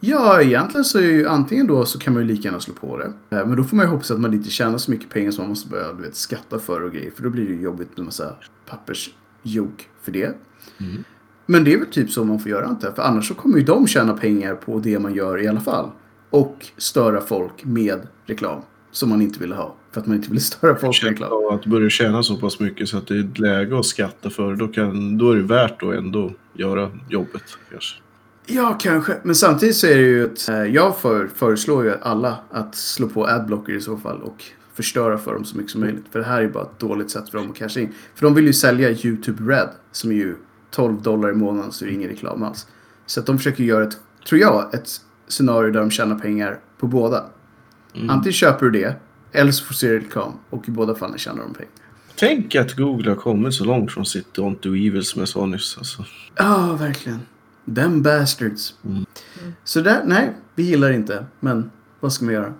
Ja, 0.01 0.43
egentligen 0.43 0.85
så 0.85 0.99
är 0.99 1.03
ju 1.03 1.29
antingen 1.29 1.67
då 1.67 1.85
så 1.85 1.99
kan 1.99 2.13
man 2.13 2.23
ju 2.23 2.29
lika 2.29 2.43
gärna 2.49 2.61
slå 2.61 2.75
på 2.75 2.99
det. 2.99 3.37
Eh, 3.37 3.47
Men 3.47 3.57
då 3.57 3.65
får 3.65 3.77
man 3.77 3.87
ju 3.87 3.91
hoppas 3.91 4.11
att 4.11 4.21
man 4.21 4.35
inte 4.35 4.51
tjänar 4.51 4.79
så 4.79 4.91
mycket 4.91 5.11
pengar 5.11 5.31
som 5.31 5.43
man 5.43 5.49
måste 5.49 5.69
börja 5.69 5.93
du 5.93 6.03
vet, 6.03 6.17
skatta 6.17 6.59
för 6.59 6.83
och 6.83 6.93
grejer. 6.93 7.11
För 7.11 7.23
då 7.23 7.31
blir 7.31 7.47
det 7.47 7.55
ju 7.55 7.61
jobbigt 7.61 7.97
med 7.97 8.07
massa 8.07 8.35
pappersjok 8.67 9.89
för 10.03 10.13
det. 10.13 10.35
Mm. 10.79 11.05
Men 11.47 11.65
det 11.65 11.75
är 11.75 11.79
väl 11.79 11.87
typ 11.87 12.11
så 12.11 12.25
man 12.25 12.39
får 12.39 12.51
göra 12.51 12.77
jag. 12.83 12.95
För 12.95 13.03
annars 13.03 13.29
så 13.29 13.35
kommer 13.35 13.59
ju 13.59 13.65
de 13.65 13.87
tjäna 13.87 14.13
pengar 14.13 14.55
på 14.55 14.79
det 14.79 14.99
man 14.99 15.15
gör 15.15 15.43
i 15.43 15.49
alla 15.49 15.61
fall. 15.61 15.91
Och 16.31 16.67
störa 16.77 17.21
folk 17.21 17.65
med 17.65 18.01
reklam. 18.27 18.63
Som 18.93 19.09
man 19.09 19.23
inte 19.23 19.41
ville 19.41 19.55
ha. 19.55 19.75
För 19.93 20.01
att 20.01 20.07
man 20.07 20.17
inte 20.17 20.29
ville 20.29 20.41
störa 20.41 20.77
folk 20.77 21.03
med 21.03 21.11
reklam. 21.11 21.33
Att 21.51 21.63
du 21.63 21.71
börjar 21.71 21.89
tjäna 21.89 22.23
så 22.23 22.37
pass 22.37 22.61
mycket 22.61 22.89
så 22.89 22.99
att 22.99 23.07
det 23.07 23.15
är 23.15 23.21
ett 23.21 23.39
läge 23.39 23.79
att 23.79 23.87
skatta 23.87 24.31
för 24.31 24.55
då, 24.55 24.69
kan, 24.69 25.19
då 25.19 25.31
är 25.31 25.37
det 25.37 25.43
värt 25.43 25.83
att 25.83 25.95
ändå 25.95 26.33
göra 26.53 26.91
jobbet 27.09 27.43
kanske. 27.71 27.97
Ja, 28.47 28.79
kanske. 28.81 29.17
Men 29.23 29.35
samtidigt 29.35 29.77
så 29.77 29.87
är 29.87 29.97
det 29.97 30.03
ju 30.03 30.25
att 30.33 30.49
eh, 30.49 30.65
jag 30.65 30.99
för, 30.99 31.29
föreslår 31.35 31.85
ju 31.85 31.95
alla 32.03 32.37
att 32.51 32.75
slå 32.75 33.09
på 33.09 33.27
adblocker 33.27 33.73
i 33.73 33.81
så 33.81 33.97
fall 33.97 34.23
och 34.23 34.45
förstöra 34.75 35.19
för 35.19 35.35
dem 35.35 35.45
så 35.45 35.57
mycket 35.57 35.73
som 35.73 35.81
möjligt. 35.81 36.05
För 36.11 36.19
det 36.19 36.25
här 36.25 36.43
är 36.43 36.49
bara 36.49 36.65
ett 36.65 36.79
dåligt 36.79 37.11
sätt 37.11 37.29
för 37.29 37.39
dem 37.39 37.51
att 37.51 37.57
casha 37.57 37.81
in. 37.81 37.93
För 38.15 38.27
de 38.27 38.35
vill 38.35 38.47
ju 38.47 38.53
sälja 38.53 38.91
YouTube 38.91 39.53
Red 39.53 39.69
som 39.93 40.11
är 40.11 40.15
ju 40.15 40.37
12 40.71 41.03
dollar 41.03 41.31
i 41.31 41.35
månaden 41.35 41.73
så 41.73 41.85
det 41.85 41.91
är 41.91 41.95
ingen 41.95 42.09
reklam 42.09 42.43
alls. 42.43 42.67
Så 43.07 43.21
att 43.21 43.27
de 43.27 43.39
försöker 43.39 43.65
göra 43.65 43.85
ett, 43.85 43.97
tror 44.29 44.41
jag, 44.41 44.75
ett 44.75 44.91
scenario 45.31 45.71
där 45.73 45.81
de 45.81 45.91
tjänar 45.91 46.19
pengar 46.19 46.59
på 46.79 46.87
båda. 46.87 47.25
Mm. 47.95 48.11
Antingen 48.11 48.33
köper 48.33 48.67
du 48.67 48.81
det 48.81 48.97
eller 49.33 49.53
så 49.53 49.65
får 49.65 49.73
du 49.73 49.79
se 49.79 49.97
reklam 49.97 50.33
och 50.51 50.69
i 50.69 50.71
båda 50.71 50.95
fallen 50.95 51.19
tjänar 51.19 51.43
de 51.43 51.55
pengar. 51.55 51.73
Tänk 52.17 52.55
att 52.55 52.77
Google 52.77 53.11
har 53.11 53.17
kommit 53.17 53.55
så 53.55 53.65
långt 53.65 53.93
från 53.93 54.07
sitt 54.07 54.37
Don't 54.37 54.57
Do 54.63 54.75
Evil 54.75 55.05
som 55.05 55.21
jag 55.21 55.29
sa 55.29 55.47
nyss. 55.47 55.79
Alltså. 55.79 56.05
Ja, 56.37 56.77
verkligen. 56.81 57.21
Them 57.75 58.03
bastards. 58.03 58.75
Mm. 58.85 59.05
Så 59.65 59.81
där, 59.81 60.03
nej, 60.07 60.37
vi 60.55 60.63
gillar 60.63 60.91
inte. 60.93 61.27
Men 61.41 61.71
vad 62.01 62.13
ska 62.13 62.25
man 62.25 62.35
göra? 62.35 62.55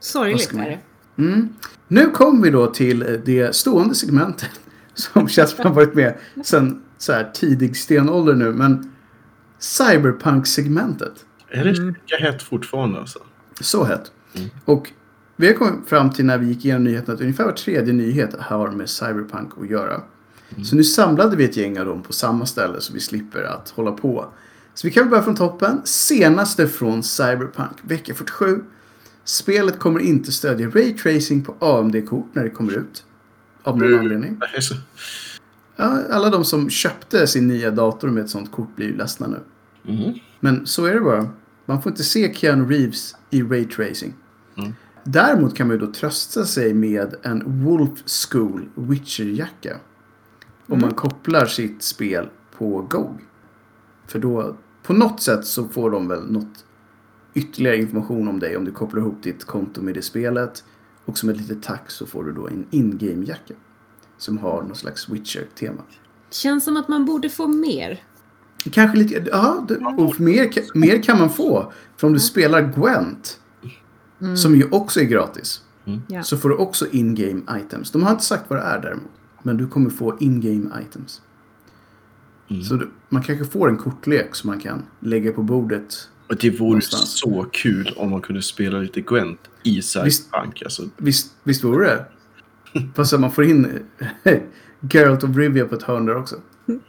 Sorgligt 0.00 0.52
man- 0.52 0.64
är 0.64 0.70
det. 0.70 0.80
Mm. 1.22 1.48
Nu 1.88 2.10
kommer 2.10 2.42
vi 2.42 2.50
då 2.50 2.66
till 2.66 3.02
eh, 3.02 3.08
det 3.24 3.56
stående 3.56 3.94
segmentet 3.94 4.50
som 4.94 5.28
känns 5.28 5.50
som 5.50 5.64
har 5.66 5.74
varit 5.74 5.94
med 5.94 6.18
sen 6.44 6.82
så 6.98 7.12
här 7.12 7.30
tidig 7.34 7.76
stenålder 7.76 8.34
nu. 8.34 8.52
Men 8.52 8.92
Cyberpunk-segmentet. 9.58 11.24
Är 11.50 11.64
det 11.64 11.78
Mm. 11.78 11.94
hett 12.20 12.42
fortfarande 12.42 12.98
alltså? 12.98 13.18
Så 13.60 13.84
hett. 13.84 14.12
Mm. 14.34 14.48
Och 14.64 14.90
vi 15.36 15.46
har 15.46 15.54
kommit 15.54 15.88
fram 15.88 16.10
till 16.10 16.24
när 16.24 16.38
vi 16.38 16.46
gick 16.46 16.64
igenom 16.64 16.84
nyheterna 16.84 17.14
att 17.14 17.20
ungefär 17.20 17.44
var 17.44 17.52
tredje 17.52 17.92
nyhet 17.92 18.34
har 18.38 18.70
med 18.70 18.88
Cyberpunk 18.90 19.50
att 19.60 19.70
göra. 19.70 20.00
Så 20.64 20.76
nu 20.76 20.84
samlade 20.84 21.36
vi 21.36 21.44
ett 21.44 21.56
gäng 21.56 21.78
av 21.80 21.86
dem 21.86 22.02
på 22.02 22.12
samma 22.12 22.46
ställe 22.46 22.80
så 22.80 22.92
vi 22.92 23.00
slipper 23.00 23.42
att 23.42 23.70
hålla 23.70 23.92
på. 23.92 24.26
Så 24.74 24.86
vi 24.86 24.90
kan 24.90 25.02
väl 25.02 25.10
börja 25.10 25.22
från 25.22 25.36
toppen. 25.36 25.80
Senaste 25.84 26.68
från 26.68 27.02
Cyberpunk, 27.02 27.70
vecka 27.82 28.14
47. 28.14 28.64
Spelet 29.24 29.78
kommer 29.78 30.00
inte 30.00 30.32
stödja 30.32 30.68
Ray 30.68 30.92
Tracing 30.96 31.44
på 31.44 31.54
AMD-kort 31.60 32.26
när 32.32 32.42
det 32.44 32.50
kommer 32.50 32.72
ut. 32.72 33.04
Av 33.62 33.78
någon 33.78 33.88
Mm. 33.88 34.00
anledning. 34.00 34.40
Ja, 35.76 35.98
alla 36.10 36.30
de 36.30 36.44
som 36.44 36.70
köpte 36.70 37.26
sin 37.26 37.48
nya 37.48 37.70
dator 37.70 38.08
med 38.08 38.22
ett 38.24 38.30
sånt 38.30 38.52
kort 38.52 38.76
blir 38.76 38.86
ju 38.86 38.96
ledsna 38.96 39.26
nu. 39.26 39.38
Mhm. 39.92 40.14
Men 40.40 40.66
så 40.66 40.84
är 40.84 40.94
det 40.94 41.00
bara. 41.00 41.28
Man 41.70 41.82
får 41.82 41.92
inte 41.92 42.04
se 42.04 42.34
Keanu 42.34 42.64
Reeves 42.64 43.16
i 43.30 43.42
Ray 43.42 43.64
Tracing. 43.64 44.14
Mm. 44.56 44.72
Däremot 45.04 45.56
kan 45.56 45.66
man 45.66 45.76
ju 45.76 45.86
då 45.86 45.92
trösta 45.92 46.44
sig 46.44 46.74
med 46.74 47.14
en 47.22 47.64
Wolf 47.64 48.02
School 48.06 48.68
Witcher-jacka. 48.74 49.76
Om 50.66 50.80
man 50.80 50.94
kopplar 50.94 51.46
sitt 51.46 51.82
spel 51.82 52.28
på 52.58 52.82
GOG. 52.82 53.20
För 54.06 54.18
då, 54.18 54.56
på 54.82 54.92
något 54.92 55.22
sätt 55.22 55.46
så 55.46 55.68
får 55.68 55.90
de 55.90 56.08
väl 56.08 56.32
något 56.32 56.64
ytterligare 57.34 57.76
information 57.76 58.28
om 58.28 58.38
dig 58.38 58.56
om 58.56 58.64
du 58.64 58.72
kopplar 58.72 59.00
ihop 59.00 59.22
ditt 59.22 59.44
konto 59.44 59.82
med 59.82 59.94
det 59.94 60.02
spelet. 60.02 60.64
Och 61.04 61.18
som 61.18 61.28
ett 61.28 61.36
litet 61.36 61.62
tack 61.62 61.90
så 61.90 62.06
får 62.06 62.24
du 62.24 62.32
då 62.32 62.48
en 62.48 62.66
in-game-jacka. 62.70 63.54
Som 64.18 64.38
har 64.38 64.62
någon 64.62 64.76
slags 64.76 65.08
Witcher-tema. 65.08 65.82
Känns 66.30 66.64
som 66.64 66.76
att 66.76 66.88
man 66.88 67.04
borde 67.04 67.28
få 67.28 67.46
mer. 67.46 68.02
Kanske 68.72 68.98
lite, 68.98 69.24
ja, 69.32 69.64
det, 69.68 69.76
och 69.76 70.20
mer, 70.20 70.50
mer 70.78 71.02
kan 71.02 71.18
man 71.18 71.30
få. 71.30 71.72
För 71.96 72.06
om 72.06 72.12
du 72.12 72.20
spelar 72.20 72.62
Gwent, 72.76 73.40
som 74.36 74.56
ju 74.56 74.68
också 74.70 75.00
är 75.00 75.04
gratis, 75.04 75.62
Ja. 76.08 76.22
så 76.22 76.36
får 76.36 76.48
du 76.48 76.54
också 76.54 76.86
in-game 76.90 77.42
items. 77.60 77.90
De 77.90 78.02
har 78.02 78.10
inte 78.10 78.24
sagt 78.24 78.44
vad 78.48 78.58
det 78.58 78.62
är 78.62 78.80
däremot, 78.82 79.10
men 79.42 79.56
du 79.56 79.66
kommer 79.66 79.90
få 79.90 80.16
in-game 80.20 80.70
items. 80.82 81.22
Mm. 82.50 82.62
Så 82.62 82.74
du, 82.74 82.90
man 83.08 83.22
kanske 83.22 83.44
får 83.44 83.68
en 83.68 83.76
kortlek 83.76 84.34
som 84.34 84.50
man 84.50 84.60
kan 84.60 84.82
lägga 85.00 85.32
på 85.32 85.42
bordet. 85.42 86.08
Och 86.28 86.36
det 86.36 86.50
vore 86.50 86.68
Någonstans. 86.68 87.18
så 87.18 87.46
kul 87.52 87.94
om 87.96 88.10
man 88.10 88.20
kunde 88.20 88.42
spela 88.42 88.78
lite 88.78 89.00
Gwent 89.00 89.40
i 89.62 89.82
Cyberpunk. 89.82 90.62
Alltså, 90.62 90.82
Visst, 90.96 91.32
visst 91.42 91.64
vore 91.64 91.86
det? 91.86 92.04
Fast 92.94 93.12
att 93.12 93.20
man 93.20 93.32
får 93.32 93.44
in 93.44 93.68
Geralt 94.92 95.24
of 95.24 95.36
Rivia 95.36 95.64
på 95.64 95.74
ett 95.74 95.82
hörn 95.82 96.06
där 96.06 96.16
också. 96.16 96.36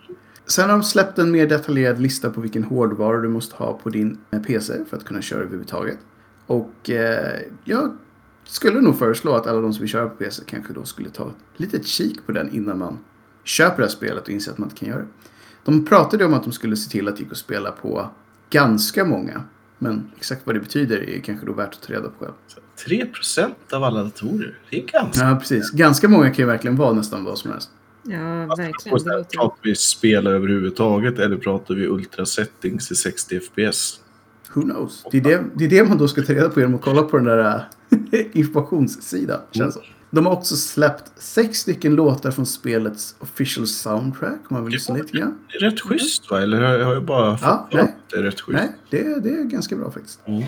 Sen 0.51 0.69
har 0.69 0.77
de 0.77 0.83
släppt 0.83 1.19
en 1.19 1.31
mer 1.31 1.47
detaljerad 1.47 1.99
lista 2.01 2.29
på 2.29 2.41
vilken 2.41 2.63
hårdvara 2.63 3.21
du 3.21 3.29
måste 3.29 3.55
ha 3.55 3.73
på 3.73 3.89
din 3.89 4.17
eh, 4.31 4.41
PC 4.41 4.73
för 4.89 4.97
att 4.97 5.05
kunna 5.05 5.21
köra 5.21 5.39
överhuvudtaget. 5.39 5.97
Och 6.45 6.89
eh, 6.89 7.39
jag 7.63 7.97
skulle 8.43 8.81
nog 8.81 8.99
föreslå 8.99 9.33
att 9.33 9.47
alla 9.47 9.61
de 9.61 9.73
som 9.73 9.81
vill 9.81 9.89
köra 9.89 10.09
på 10.09 10.15
PC 10.15 10.43
kanske 10.45 10.73
då 10.73 10.83
skulle 10.83 11.09
ta 11.09 11.27
ett 11.27 11.59
litet 11.59 11.87
kik 11.87 12.25
på 12.25 12.31
den 12.31 12.53
innan 12.53 12.77
man 12.77 12.99
köper 13.43 13.77
det 13.77 13.83
här 13.83 13.89
spelet 13.89 14.23
och 14.23 14.29
inser 14.29 14.51
att 14.51 14.57
man 14.57 14.69
inte 14.69 14.79
kan 14.79 14.89
göra 14.89 14.99
det. 14.99 15.07
De 15.65 15.85
pratade 15.85 16.25
om 16.25 16.33
att 16.33 16.43
de 16.43 16.51
skulle 16.51 16.75
se 16.75 16.91
till 16.91 17.07
att 17.07 17.15
det 17.15 17.21
gick 17.21 17.31
att 17.31 17.37
spela 17.37 17.71
på 17.71 18.09
ganska 18.49 19.05
många. 19.05 19.43
Men 19.77 20.11
exakt 20.17 20.41
vad 20.45 20.55
det 20.55 20.59
betyder 20.59 21.09
är 21.09 21.19
kanske 21.19 21.45
då 21.45 21.53
värt 21.53 21.73
att 21.73 21.81
ta 21.81 21.93
reda 21.93 22.09
på 22.09 22.25
själv. 22.25 22.33
3% 22.87 23.51
av 23.73 23.83
alla 23.83 24.03
datorer. 24.03 24.59
Det 24.69 24.83
är 24.83 24.87
ganska... 24.87 25.25
Ja, 25.25 25.35
precis. 25.35 25.71
Ganska 25.71 26.09
många 26.09 26.25
kan 26.25 26.37
ju 26.37 26.45
verkligen 26.45 26.75
vara 26.75 26.93
nästan 26.93 27.23
vad 27.23 27.37
som 27.37 27.51
helst. 27.51 27.69
Ja, 28.03 28.45
verkligen. 28.57 28.97
Låter... 28.97 29.23
Pratar 29.23 29.57
vi 29.63 29.75
spel 29.75 30.27
överhuvudtaget 30.27 31.19
eller 31.19 31.37
pratar 31.37 31.75
vi 31.75 31.87
ultra 31.87 32.25
settings 32.25 32.91
i 32.91 32.95
60 32.95 33.39
FPS? 33.39 33.99
Who 34.53 34.61
knows? 34.61 35.03
Det 35.11 35.17
är 35.17 35.21
det, 35.21 35.43
det 35.55 35.65
är 35.65 35.69
det 35.69 35.89
man 35.89 35.97
då 35.97 36.07
ska 36.07 36.21
ta 36.21 36.33
reda 36.33 36.49
på 36.49 36.59
genom 36.59 36.75
att 36.75 36.81
kolla 36.81 37.03
på 37.03 37.17
den 37.17 37.25
där 37.25 37.65
äh, 38.11 38.19
informationssidan. 38.33 39.39
Känns 39.51 39.73
som. 39.73 39.83
De 40.13 40.25
har 40.25 40.33
också 40.33 40.55
släppt 40.55 41.11
sex 41.21 41.57
stycken 41.59 41.95
låtar 41.95 42.31
från 42.31 42.45
spelets 42.45 43.15
official 43.19 43.67
soundtrack. 43.67 44.39
Om 44.47 44.55
man 44.55 44.63
vill 44.63 44.73
lyssna 44.73 44.95
lite 44.95 45.17
grann. 45.17 45.37
Det 45.51 45.65
är 45.65 45.69
rätt 45.71 45.79
schysst 45.79 46.31
va? 46.31 46.41
Eller 46.41 46.61
har 46.61 46.93
jag- 46.93 47.05
bara 47.05 47.37
fått 47.37 47.47
Ja, 47.71 47.87
det 48.11 48.17
är 48.17 48.23
rätt 48.23 48.41
schysst? 48.41 48.59
Nej, 48.59 48.71
det, 48.89 49.19
det 49.23 49.29
är 49.29 49.43
ganska 49.43 49.75
bra 49.75 49.91
faktiskt. 49.91 50.19
Mm. 50.25 50.43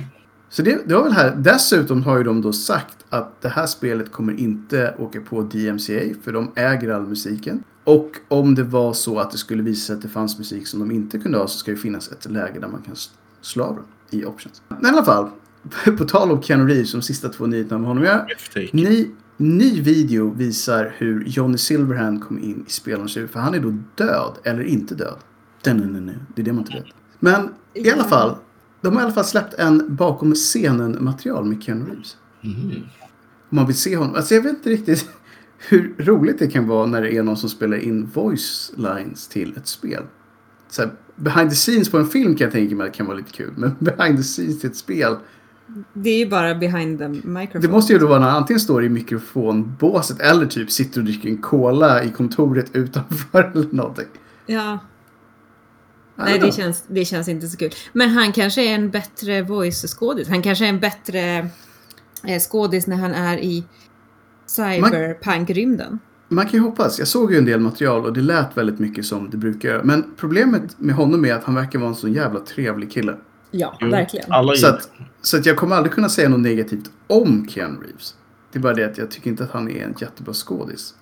Så 0.53 0.61
det, 0.61 0.87
det 0.87 0.95
var 0.95 1.03
väl 1.03 1.11
här. 1.11 1.35
Dessutom 1.35 2.03
har 2.03 2.17
ju 2.17 2.23
de 2.23 2.41
då 2.41 2.53
sagt 2.53 2.97
att 3.09 3.41
det 3.41 3.49
här 3.49 3.65
spelet 3.65 4.11
kommer 4.11 4.39
inte 4.39 4.95
åka 4.97 5.21
på 5.21 5.41
DMCA 5.41 6.01
för 6.23 6.33
de 6.33 6.51
äger 6.55 6.89
all 6.89 7.07
musiken. 7.07 7.63
Och 7.83 8.11
om 8.27 8.55
det 8.55 8.63
var 8.63 8.93
så 8.93 9.19
att 9.19 9.31
det 9.31 9.37
skulle 9.37 9.63
visa 9.63 9.87
sig 9.87 9.95
att 9.95 10.01
det 10.01 10.07
fanns 10.07 10.37
musik 10.37 10.67
som 10.67 10.79
de 10.79 10.91
inte 10.91 11.19
kunde 11.19 11.37
ha 11.37 11.47
så 11.47 11.57
ska 11.57 11.71
det 11.71 11.77
finnas 11.77 12.11
ett 12.11 12.31
läge 12.31 12.59
där 12.59 12.67
man 12.67 12.81
kan 12.81 12.95
slå 13.41 13.63
av 13.63 13.75
den 13.75 14.19
i 14.19 14.25
options. 14.25 14.61
Men 14.67 14.85
i 14.85 14.89
alla 14.89 15.03
fall, 15.03 15.29
på 15.97 16.05
tal 16.05 16.31
om 16.31 16.41
Keanu 16.41 16.67
Reeves, 16.67 16.91
de 16.91 17.01
sista 17.01 17.29
två 17.29 17.45
nyheterna 17.45 17.77
med 17.79 17.87
honom. 17.87 18.03
Jag, 18.03 18.27
ny, 18.73 19.07
ny 19.37 19.81
video 19.81 20.33
visar 20.33 20.95
hur 20.97 21.23
Johnny 21.25 21.57
Silverhand 21.57 22.23
kom 22.23 22.39
in 22.39 22.65
i 22.67 22.71
spelarens 22.71 23.17
huvud. 23.17 23.29
För 23.29 23.39
han 23.39 23.53
är 23.53 23.59
då 23.59 23.77
död, 23.95 24.37
eller 24.43 24.63
inte 24.63 24.95
död. 24.95 25.17
Den, 25.63 25.77
den, 25.77 25.93
den, 25.93 26.05
den. 26.05 26.19
Det 26.35 26.41
är 26.41 26.45
det 26.45 26.53
man 26.53 26.63
inte 26.63 26.73
vet. 26.73 26.85
Men 27.19 27.49
i 27.73 27.91
alla 27.91 28.03
fall, 28.03 28.35
de 28.83 28.95
har 28.95 29.01
i 29.01 29.05
alla 29.05 29.13
fall 29.13 29.25
släppt 29.25 29.53
en 29.53 29.95
bakom 29.95 30.33
scenen-material 30.35 31.45
med 31.45 31.63
Keanu 31.63 31.85
Reeves. 31.85 32.17
Mhm. 32.41 32.71
Om 33.49 33.55
man 33.55 33.67
vill 33.67 33.75
se 33.75 33.97
honom. 33.97 34.15
Alltså 34.15 34.35
jag 34.35 34.41
vet 34.41 34.53
inte 34.53 34.69
riktigt 34.69 35.09
hur 35.69 35.95
roligt 35.97 36.39
det 36.39 36.47
kan 36.47 36.67
vara 36.67 36.85
när 36.85 37.01
det 37.01 37.15
är 37.15 37.23
någon 37.23 37.37
som 37.37 37.49
spelar 37.49 37.77
in 37.77 38.05
voice 38.13 38.73
lines 38.75 39.27
till 39.27 39.57
ett 39.57 39.67
spel. 39.67 40.03
Så 40.69 40.81
här, 40.81 40.91
behind 41.15 41.49
the 41.49 41.55
scenes 41.55 41.89
på 41.89 41.97
en 41.97 42.07
film 42.07 42.35
kan 42.35 42.45
jag 42.45 42.51
tänka 42.51 42.75
mig 42.75 42.87
att 42.87 42.93
det 42.93 42.97
kan 42.97 43.05
vara 43.05 43.17
lite 43.17 43.31
kul. 43.31 43.53
Men 43.57 43.75
behind 43.79 44.17
the 44.17 44.23
scenes 44.23 44.59
till 44.59 44.69
ett 44.69 44.77
spel. 44.77 45.15
Det 45.93 46.09
är 46.09 46.19
ju 46.19 46.29
bara 46.29 46.55
behind 46.55 46.99
the 46.99 47.07
microphone. 47.07 47.61
Det 47.61 47.67
måste 47.67 47.93
ju 47.93 47.99
då 47.99 48.07
vara 48.07 48.19
när 48.19 48.27
han 48.27 48.37
antingen 48.37 48.59
står 48.59 48.83
i 48.83 48.89
mikrofonbåset 48.89 50.19
eller 50.19 50.45
typ 50.45 50.71
sitter 50.71 50.99
och 50.99 51.05
dricker 51.05 51.29
en 51.29 51.37
cola 51.37 52.03
i 52.03 52.09
kontoret 52.09 52.75
utanför 52.75 53.43
eller 53.55 53.67
någonting. 53.71 54.07
Ja, 54.45 54.79
nej 56.15 56.39
det 56.39 56.51
känns, 56.51 56.83
det 56.87 57.05
känns 57.05 57.27
inte 57.27 57.47
så 57.47 57.57
kul. 57.57 57.71
Men 57.93 58.09
han 58.09 58.31
kanske 58.31 58.63
är 58.69 58.75
en 58.75 58.89
bättre 58.89 59.41
voice-skådis. 59.41 60.27
Han 60.29 60.41
kanske 60.41 60.65
är 60.65 60.69
en 60.69 60.79
bättre 60.79 61.49
eh, 62.27 62.39
skådis 62.39 62.87
när 62.87 62.97
han 62.97 63.13
är 63.13 63.37
i 63.37 63.63
cyberpunk-rymden. 64.45 65.99
Man 66.27 66.45
kan 66.45 66.53
ju 66.53 66.59
hoppas. 66.59 66.99
Jag 66.99 67.07
såg 67.07 67.31
ju 67.31 67.37
en 67.37 67.45
del 67.45 67.59
material 67.59 68.05
och 68.05 68.13
det 68.13 68.21
lät 68.21 68.57
väldigt 68.57 68.79
mycket 68.79 69.05
som 69.05 69.29
det 69.29 69.37
brukar 69.37 69.69
göra. 69.69 69.83
Men 69.83 70.05
problemet 70.17 70.79
med 70.79 70.95
honom 70.95 71.25
är 71.25 71.33
att 71.33 71.43
han 71.43 71.55
verkar 71.55 71.79
vara 71.79 71.89
en 71.89 71.95
så 71.95 72.07
jävla 72.07 72.39
trevlig 72.39 72.91
kille. 72.91 73.17
Ja, 73.51 73.77
Jo, 73.81 73.89
verkligen. 73.89 74.31
Alla 74.31 74.55
Så 74.55 74.67
att, 74.67 74.89
så 75.21 75.37
att 75.37 75.45
jag 75.45 75.57
kommer 75.57 75.75
aldrig 75.75 75.93
kunna 75.93 76.09
säga 76.09 76.29
något 76.29 76.39
negativt 76.39 76.91
om 77.07 77.47
Keanu 77.49 77.79
Reeves. 77.81 78.15
Det 78.51 78.59
är 78.59 78.61
bara 78.61 78.73
det 78.73 78.85
att 78.85 78.97
jag 78.97 79.11
tycker 79.11 79.29
inte 79.29 79.43
att 79.43 79.51
han 79.51 79.69
är 79.69 79.83
en 79.83 79.95
jättebra 79.99 80.33
skådis. 80.33 80.93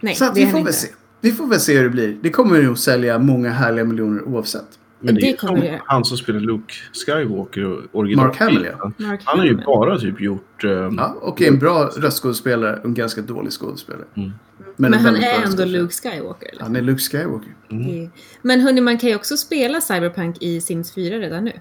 Nej, 0.00 0.14
så 0.14 0.24
att 0.24 0.34
det 0.34 0.44
vi 0.44 0.50
får 0.50 0.64
väl 0.64 0.72
se. 0.72 0.88
Vi 1.20 1.32
får 1.32 1.46
väl 1.46 1.60
se 1.60 1.76
hur 1.76 1.84
det 1.84 1.90
blir. 1.90 2.16
Det 2.22 2.30
kommer 2.30 2.62
nog 2.62 2.78
sälja 2.78 3.18
många 3.18 3.50
härliga 3.50 3.84
miljoner 3.84 4.22
oavsett. 4.22 4.66
Men 5.00 5.14
det, 5.14 5.20
Det 5.20 5.36
kommer 5.36 5.62
göra. 5.64 5.80
han 5.84 6.04
som 6.04 6.16
spelar 6.16 6.40
Luke 6.40 6.74
Skywalker 7.06 7.64
och 7.72 7.82
original. 7.92 8.26
Mark 8.26 8.36
Hamill, 8.38 8.68
ja. 8.78 8.92
Mark 8.96 9.20
Han 9.24 9.38
har 9.38 9.46
ju 9.46 9.56
bara 9.56 9.98
typ 9.98 10.20
gjort... 10.20 10.64
eh, 10.64 10.70
Ja, 10.70 11.16
och 11.20 11.42
är 11.42 11.48
en 11.48 11.58
bra 11.58 11.84
röstskådespelare 11.96 12.76
och 12.78 12.84
en 12.84 12.94
ganska 12.94 13.20
dålig 13.22 13.52
skådespelare. 13.52 14.04
Mm. 14.16 14.30
Men, 14.76 14.94
en 14.94 15.00
han 15.00 15.16
är 15.16 15.42
ändå. 15.44 15.64
Luke 15.64 15.94
Skywalker. 15.94 16.48
Eller? 16.52 16.62
Han 16.62 16.76
är 16.76 16.82
Luke 16.82 17.00
Skywalker. 17.00 17.54
mm. 17.70 17.86
Det- 17.86 18.10
Men 18.42 18.60
hörni, 18.60 18.80
man 18.80 18.98
kan 18.98 19.10
ju 19.10 19.16
också 19.16 19.36
spela 19.36 19.80
Cyberpunk 19.80 20.36
i 20.42 20.60
Sims 20.60 20.94
4 20.94 21.18
redan 21.18 21.44
nu. 21.44 21.52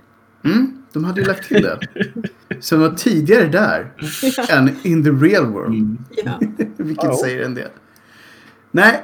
Mm, 0.45 0.83
de 0.93 1.03
hade 1.03 1.21
ju 1.21 1.27
lagt 1.27 1.47
till 1.47 1.61
det. 1.63 1.79
Som 2.59 2.79
var 2.79 2.89
tidigare 2.89 3.47
där 3.47 3.91
än 4.49 4.75
in 4.83 5.03
the 5.03 5.09
real 5.09 5.45
world. 5.45 5.73
Mm. 5.75 5.97
Ja. 6.25 6.39
Vilket 6.77 7.03
Ja. 7.05 7.17
säger 7.23 7.45
en 7.45 7.53
del. 7.55 7.69
Nej, 8.71 9.03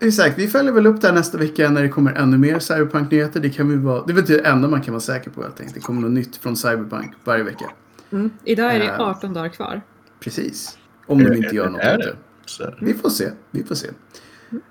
exakt. 0.00 0.38
Vi 0.38 0.48
följer 0.48 0.72
väl 0.72 0.86
upp 0.86 1.00
det 1.00 1.06
här 1.06 1.14
nästa 1.14 1.38
vecka 1.38 1.70
när 1.70 1.82
det 1.82 1.88
kommer 1.88 2.12
ännu 2.12 2.38
mer 2.38 2.58
Cyberpunk-nyheter. 2.58 3.40
Det 3.40 3.50
kan 3.50 3.68
vi 3.68 3.76
vara, 3.76 4.04
det 4.06 4.12
är 4.12 4.14
väl 4.14 4.24
det 4.24 4.46
enda 4.46 4.68
man 4.68 4.82
kan 4.82 4.94
vara 4.94 5.00
säker 5.00 5.30
på 5.30 5.42
helt 5.42 5.60
enkelt. 5.60 5.74
Det 5.74 5.80
kommer 5.80 6.02
något 6.02 6.10
nytt 6.10 6.36
från 6.36 6.56
Cyberpunk 6.56 7.12
varje 7.24 7.44
vecka. 7.44 7.70
Mm. 8.10 8.30
Idag 8.44 8.74
är 8.74 8.78
det 8.78 8.84
Eh. 8.84 9.00
18 9.00 9.34
dagar 9.34 9.48
kvar. 9.48 9.80
Precis. 10.20 10.78
Om 11.06 11.18
de 11.24 11.34
inte 11.34 11.56
gör 11.56 11.70
något 11.70 11.80
Är 11.80 11.98
det? 11.98 12.16
Vi 12.80 12.94
får 12.94 13.10
se. 13.10 13.30
Vi 13.50 13.64
får 13.64 13.74
se. 13.74 13.88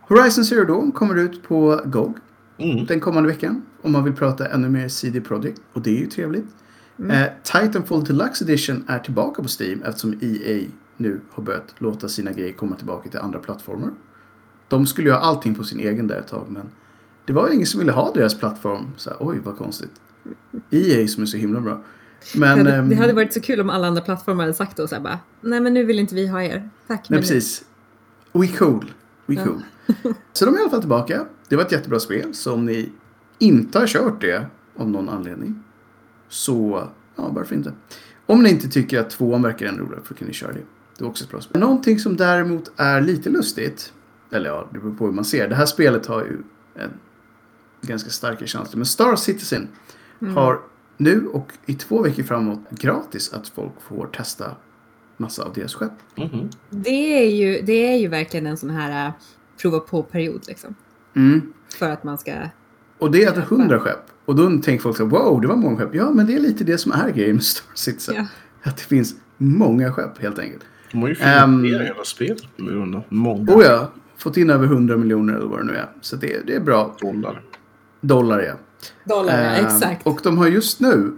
Horizon 0.01 0.45
Zero 0.45 0.65
Dawn 0.65 0.91
kommer 0.91 1.15
ut 1.15 1.43
på 1.43 1.81
GOG 1.85 2.17
mm. 2.57 2.85
den 2.85 2.99
kommande 2.99 3.29
veckan. 3.29 3.61
Om 3.81 3.91
man 3.91 4.03
vill 4.03 4.13
prata 4.13 4.47
ännu 4.47 4.69
mer 4.69 4.87
CD 4.87 5.21
Projekt. 5.21 5.61
Och 5.73 5.81
det 5.81 5.89
är 5.89 5.99
ju 5.99 6.07
trevligt. 6.07 6.45
Eh, 7.09 7.23
Titanfall 7.43 8.03
Deluxe 8.03 8.45
Edition 8.45 8.83
är 8.87 8.99
tillbaka 8.99 9.41
på 9.43 9.47
Steam 9.59 9.83
eftersom 9.83 10.13
EA 10.21 10.67
nu 10.97 11.21
har 11.29 11.43
börjat 11.43 11.75
låta 11.77 12.07
sina 12.07 12.31
grejer 12.31 12.53
komma 12.53 12.75
tillbaka 12.75 13.09
till 13.09 13.19
andra 13.19 13.39
plattformar. 13.39 13.89
De 14.69 14.87
skulle 14.87 15.11
ha 15.11 15.19
allting 15.19 15.55
på 15.55 15.63
sin 15.63 15.79
egen 15.79 16.07
där 16.07 16.19
ett 16.19 16.27
tag 16.27 16.45
men 16.49 16.69
det 17.25 17.33
var 17.33 17.47
ju 17.47 17.53
ingen 17.53 17.67
som 17.67 17.79
ville 17.79 17.91
ha 17.91 18.11
deras 18.13 18.39
plattform. 18.39 18.87
Så 18.97 19.09
här, 19.09 19.17
Oj 19.19 19.39
vad 19.43 19.57
konstigt. 19.57 19.91
EA 20.69 21.07
som 21.07 21.23
är 21.23 21.27
så 21.27 21.37
himla 21.37 21.61
bra. 21.61 21.81
Men, 22.35 22.41
det, 22.57 22.63
hade, 22.63 22.75
ehm, 22.75 22.89
det 22.89 22.95
hade 22.95 23.13
varit 23.13 23.33
så 23.33 23.41
kul 23.41 23.61
om 23.61 23.69
alla 23.69 23.87
andra 23.87 24.01
plattformar 24.01 24.43
hade 24.43 24.53
sagt 24.53 24.77
då 24.77 24.87
så 24.87 24.95
här 24.95 25.01
bara, 25.01 25.19
nej 25.41 25.59
men 25.61 25.73
nu 25.73 25.83
vill 25.85 25.99
inte 25.99 26.15
vi 26.15 26.27
ha 26.27 26.43
er. 26.43 26.69
Tack. 26.87 27.09
Nej, 27.09 27.19
precis. 27.19 27.63
We 28.31 28.47
cool. 28.47 28.93
We 29.25 29.33
Ja. 29.33 29.43
cool. 29.43 29.63
Så 30.33 30.45
de 30.45 30.53
är 30.53 30.57
i 30.57 30.61
alla 30.61 30.69
fall 30.69 30.79
tillbaka. 30.79 31.25
Det 31.49 31.55
var 31.55 31.63
ett 31.63 31.71
jättebra 31.71 31.99
spel. 31.99 32.33
Så 32.33 32.53
om 32.53 32.65
ni 32.65 32.91
inte 33.39 33.79
har 33.79 33.87
kört 33.87 34.21
det 34.21 34.45
av 34.77 34.89
någon 34.89 35.09
anledning. 35.09 35.63
Så, 36.29 36.87
ja 37.15 37.29
varför 37.29 37.55
inte. 37.55 37.73
Om 38.25 38.43
ni 38.43 38.49
inte 38.49 38.69
tycker 38.69 38.99
att 38.99 39.09
tvåan 39.09 39.41
verkar 39.41 39.65
ännu 39.65 39.79
roligare 39.79 40.01
så 40.07 40.13
kan 40.13 40.27
ni 40.27 40.33
köra 40.33 40.51
det. 40.51 40.59
Det 40.97 41.03
var 41.03 41.09
också 41.09 41.23
ett 41.23 41.31
bra 41.31 41.41
spel. 41.41 41.61
Någonting 41.61 41.99
som 41.99 42.17
däremot 42.17 42.71
är 42.77 43.01
lite 43.01 43.29
lustigt. 43.29 43.93
Eller 44.31 44.49
ja, 44.49 44.69
det 44.73 44.79
beror 44.79 44.95
på 44.95 45.05
hur 45.05 45.13
man 45.13 45.25
ser. 45.25 45.47
Det 45.47 45.55
här 45.55 45.65
spelet 45.65 46.05
har 46.05 46.21
ju 46.21 46.37
en 46.75 46.91
ganska 47.81 48.09
starka 48.09 48.45
känslor. 48.47 48.77
Men 48.77 48.85
Star 48.85 49.15
Citizen 49.15 49.67
har 50.35 50.59
nu 50.97 51.27
och 51.27 51.51
i 51.65 51.73
två 51.73 52.01
veckor 52.01 52.23
framåt 52.23 52.59
gratis 52.69 53.33
att 53.33 53.47
folk 53.47 53.81
får 53.81 54.07
testa 54.07 54.55
massa 55.17 55.43
av 55.43 55.53
deras 55.53 55.75
skepp. 55.75 55.91
Mhm. 56.15 56.49
Det 56.69 57.23
är 57.23 57.29
ju, 57.29 57.61
det 57.61 57.93
är 57.93 57.97
ju 57.97 58.07
verkligen 58.07 58.47
en 58.47 58.57
sån 58.57 58.69
här 58.69 59.07
äh, 59.07 59.13
prova 59.61 59.79
på-period 59.79 60.41
liksom. 60.47 60.75
Mm. 61.15 61.53
För 61.79 61.89
att 61.89 62.03
man 62.03 62.17
ska... 62.17 62.33
Och 62.99 63.11
det 63.11 63.23
är 63.23 63.27
alltså 63.27 63.55
100 63.55 63.79
skepp. 63.79 64.05
Och 64.25 64.35
då 64.35 64.49
tänker 64.49 64.77
folk 64.77 64.97
så 64.97 65.05
wow, 65.05 65.41
det 65.41 65.47
var 65.47 65.55
många 65.55 65.77
skepp. 65.77 65.95
Ja, 65.95 66.11
men 66.11 66.25
det 66.25 66.35
är 66.35 66.39
lite 66.39 66.63
det 66.63 66.77
som 66.77 66.91
är 66.91 67.09
grejen 67.09 67.35
med 67.35 67.43
Star 67.43 67.75
Citizen. 67.75 68.15
Ja. 68.15 68.25
Att 68.63 68.77
det 68.77 68.83
finns 68.83 69.15
många 69.37 69.93
skepp 69.93 70.21
helt 70.21 70.39
enkelt. 70.39 70.63
De 70.91 71.01
har 71.01 71.09
ju 71.09 71.15
Ehm, 71.19 71.61
finansierat 71.61 71.87
hela 71.87 72.03
spelet 72.03 72.43
många 73.09 73.53
Och 73.53 73.63
ja, 73.63 73.91
fått 74.19 74.37
in 74.37 74.49
över 74.49 74.65
100 74.65 74.97
miljoner 74.97 75.33
eller 75.33 75.47
vad 75.47 75.59
det 75.59 75.63
nu 75.63 75.75
är. 75.75 75.89
Så 76.01 76.15
det, 76.15 76.47
det 76.47 76.55
är 76.55 76.59
bra. 76.59 76.95
dollar. 77.01 77.41
Dollar 78.01 78.39
ja. 78.39 78.53
Dollar, 79.03 79.43
ja, 79.43 79.49
Ehm, 79.49 79.65
exakt. 79.65 80.07
Och 80.07 80.19
de 80.23 80.37
har 80.37 80.47
just 80.47 80.79
nu 80.79 81.11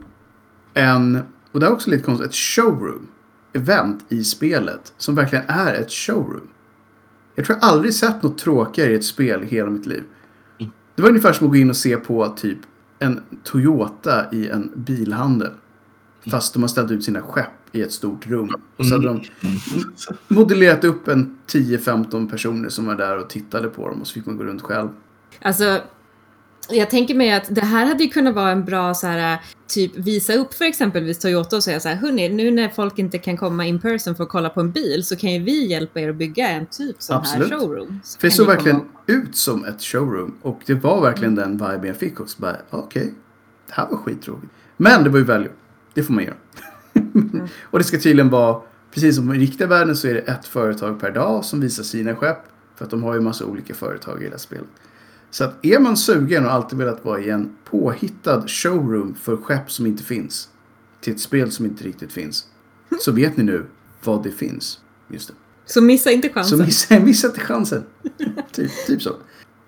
en, 0.73 1.19
och 1.51 1.59
det 1.59 1.65
är 1.65 1.71
också 1.71 1.89
lite 1.89 2.03
konstigt, 2.03 2.29
ett 2.29 2.35
showroom. 2.35 3.07
Event 3.53 4.05
i 4.09 4.23
spelet. 4.23 4.93
Som 4.97 5.15
verkligen 5.15 5.45
är 5.47 5.73
ett 5.73 5.91
showroom. 5.91 6.47
Jag 7.35 7.45
tror 7.45 7.57
jag 7.61 7.69
aldrig 7.69 7.93
sett 7.93 8.23
något 8.23 8.37
tråkigare 8.37 8.91
i 8.91 8.95
ett 8.95 9.05
spel 9.05 9.43
i 9.43 9.45
hela 9.45 9.69
mitt 9.69 9.85
liv. 9.85 10.03
Det 10.95 11.01
var 11.01 11.09
ungefär 11.09 11.33
som 11.33 11.47
att 11.47 11.51
gå 11.51 11.57
in 11.57 11.69
och 11.69 11.75
se 11.75 11.97
på 11.97 12.27
typ 12.27 12.57
en 12.99 13.21
Toyota 13.43 14.31
i 14.31 14.49
en 14.49 14.71
bilhandel. 14.75 15.51
Fast 16.29 16.53
de 16.53 16.63
har 16.63 16.67
ställt 16.67 16.91
ut 16.91 17.03
sina 17.03 17.21
skepp 17.21 17.47
i 17.71 17.81
ett 17.81 17.91
stort 17.91 18.27
rum. 18.27 18.55
Och 18.77 18.85
så 18.85 18.93
hade 18.93 19.07
de 19.07 19.21
modellerat 20.27 20.83
upp 20.83 21.07
en 21.07 21.37
10-15 21.47 22.29
personer 22.29 22.69
som 22.69 22.85
var 22.85 22.95
där 22.95 23.17
och 23.17 23.29
tittade 23.29 23.67
på 23.67 23.89
dem. 23.89 24.01
Och 24.01 24.07
så 24.07 24.13
fick 24.13 24.25
man 24.25 24.37
gå 24.37 24.43
runt 24.43 24.61
själv. 24.61 24.89
Alltså, 25.41 25.81
jag 26.69 26.89
tänker 26.89 27.15
mig 27.15 27.31
att 27.31 27.55
det 27.55 27.65
här 27.65 27.85
hade 27.85 28.03
ju 28.03 28.09
kunnat 28.09 28.35
vara 28.35 28.51
en 28.51 28.65
bra 28.65 28.93
så 28.93 29.07
här, 29.07 29.39
typ 29.67 29.97
visa 29.97 30.33
upp 30.33 30.53
för 30.53 30.65
exempelvis 30.65 31.19
Toyota 31.19 31.55
och 31.55 31.63
säga 31.63 31.79
så 31.79 31.89
här, 31.89 31.95
hörni, 31.95 32.29
nu 32.29 32.51
när 32.51 32.69
folk 32.69 32.99
inte 32.99 33.17
kan 33.17 33.37
komma 33.37 33.65
in 33.65 33.79
person 33.79 34.15
för 34.15 34.23
att 34.23 34.29
kolla 34.29 34.49
på 34.49 34.59
en 34.59 34.71
bil 34.71 35.03
så 35.03 35.15
kan 35.15 35.33
ju 35.33 35.43
vi 35.43 35.67
hjälpa 35.67 35.99
er 35.99 36.09
att 36.09 36.15
bygga 36.15 36.49
en 36.49 36.65
typ 36.65 36.95
sån 36.99 37.17
Absolut. 37.17 37.51
här 37.51 37.59
showroom. 37.59 37.99
Så 38.03 38.19
För 38.19 38.27
det 38.27 38.33
såg 38.33 38.47
verkligen 38.47 38.79
komma 38.79 38.91
ut 39.05 39.35
som 39.35 39.65
ett 39.65 39.81
showroom. 39.81 40.35
Och 40.41 40.61
det 40.65 40.73
var 40.73 41.01
verkligen 41.01 41.35
den 41.35 41.51
viben 41.51 41.85
jag 41.85 41.97
fick 41.97 42.19
också. 42.19 42.55
Okej, 42.69 43.13
det 43.67 43.73
här 43.73 43.87
var 43.89 43.97
skittråkigt. 43.97 44.51
Men 44.77 45.03
det 45.03 45.09
var 45.09 45.19
ju 45.19 45.25
value. 45.25 45.51
Det 45.93 46.03
får 46.03 46.13
man 46.13 46.23
göra. 46.23 46.35
och 47.63 47.79
det 47.79 47.83
ska 47.85 47.99
tydligen 47.99 48.29
vara, 48.29 48.61
precis 48.93 49.15
som 49.15 49.33
i 49.33 49.39
riktiga 49.39 49.67
världen 49.67 49.95
så 49.95 50.07
är 50.07 50.13
det 50.13 50.19
ett 50.19 50.45
företag 50.45 50.99
per 50.99 51.11
dag 51.11 51.45
som 51.45 51.61
visar 51.61 51.83
sina 51.83 52.15
skepp. 52.15 52.37
För 52.75 52.85
att 52.85 52.91
de 52.91 53.03
har 53.03 53.13
ju 53.13 53.21
massa 53.21 53.45
olika 53.45 53.73
företag 53.73 54.21
i 54.21 54.25
det 54.25 54.31
här 54.31 54.37
spelet. 54.37 54.67
Så 55.31 55.43
att 55.43 55.65
är 55.65 55.79
man 55.79 55.97
sugen 55.97 56.45
och 56.45 56.51
alltid 56.51 56.77
velat 56.79 57.05
vara 57.05 57.19
i 57.19 57.29
en 57.29 57.55
påhittad 57.65 58.43
showroom 58.47 59.15
för 59.15 59.37
skepp 59.37 59.71
som 59.71 59.85
inte 59.85 60.03
finns. 60.03 60.49
Till 61.01 61.13
ett 61.13 61.19
spel 61.19 61.51
som 61.51 61.65
inte 61.65 61.83
riktigt 61.83 62.11
finns. 62.11 62.45
Så 63.01 63.11
vet 63.11 63.37
ni 63.37 63.43
nu 63.43 63.65
vad 64.03 64.23
det 64.23 64.31
finns. 64.31 64.79
Just 65.07 65.27
det. 65.27 65.33
Så 65.65 65.81
missa 65.81 66.11
inte 66.11 66.27
Så 66.27 66.33
chansen. 66.33 66.59
missa, 66.59 66.99
missa 67.05 67.27
inte 67.27 67.39
chansen. 67.39 67.83
typ, 68.51 68.71
typ 68.87 69.01
så. 69.01 69.15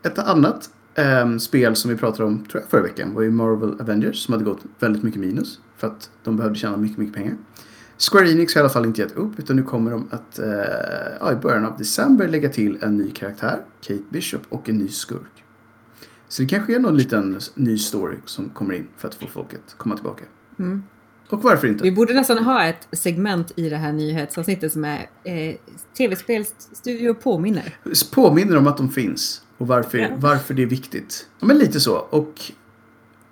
Ett 0.03 0.19
annat 0.19 0.69
ehm, 0.95 1.39
spel 1.39 1.75
som 1.75 1.91
vi 1.91 1.97
pratade 1.97 2.23
om 2.23 2.45
tror 2.45 2.61
jag, 2.61 2.69
förra 2.69 2.81
veckan 2.81 3.13
var 3.13 3.21
ju 3.21 3.31
Marvel 3.31 3.81
Avengers 3.81 4.25
som 4.25 4.31
hade 4.31 4.45
gått 4.45 4.61
väldigt 4.79 5.03
mycket 5.03 5.19
minus. 5.19 5.59
För 5.77 5.87
att 5.87 6.09
de 6.23 6.37
behövde 6.37 6.59
tjäna 6.59 6.77
mycket, 6.77 6.97
mycket 6.97 7.15
pengar. 7.15 7.37
Square 7.97 8.31
Enix 8.31 8.55
har 8.55 8.59
i 8.59 8.63
alla 8.63 8.69
fall 8.69 8.85
inte 8.85 9.01
gett 9.01 9.15
upp 9.15 9.39
utan 9.39 9.55
nu 9.55 9.63
kommer 9.63 9.91
de 9.91 10.07
att 10.11 10.39
eh, 10.39 10.45
ja, 11.19 11.31
i 11.31 11.35
början 11.35 11.65
av 11.65 11.77
december 11.77 12.27
lägga 12.27 12.49
till 12.49 12.77
en 12.81 12.97
ny 12.97 13.11
karaktär, 13.11 13.61
Kate 13.81 14.03
Bishop, 14.09 14.41
och 14.49 14.69
en 14.69 14.77
ny 14.77 14.87
skurk. 14.87 15.43
Så 16.27 16.41
det 16.41 16.47
kanske 16.47 16.75
är 16.75 16.79
någon 16.79 16.97
liten 16.97 17.39
ny 17.55 17.77
story 17.77 18.17
som 18.25 18.49
kommer 18.49 18.73
in 18.73 18.87
för 18.97 19.07
att 19.07 19.15
få 19.15 19.27
folket 19.27 19.61
att 19.67 19.77
komma 19.77 19.95
tillbaka. 19.95 20.23
Mm. 20.59 20.83
Och 21.29 21.43
varför 21.43 21.67
inte? 21.67 21.83
Vi 21.83 21.91
borde 21.91 22.13
nästan 22.13 22.37
ha 22.37 22.65
ett 22.65 22.87
segment 22.91 23.51
i 23.55 23.69
det 23.69 23.77
här 23.77 23.93
nyhetsavsnittet 23.93 24.73
som 24.73 24.85
är 24.85 25.09
eh, 25.23 25.55
tv-spelsstudio 25.97 27.13
påminner. 27.13 27.77
påminner 28.11 28.57
om 28.57 28.67
att 28.67 28.77
de 28.77 28.89
finns 28.89 29.41
och 29.63 29.67
varför, 29.67 29.97
Ja. 29.97 30.09
varför 30.17 30.53
det 30.53 30.61
är 30.63 30.67
viktigt. 30.67 31.27
Ja, 31.39 31.47
men 31.47 31.57
lite 31.57 31.79
så. 31.79 31.95
Och 31.97 32.41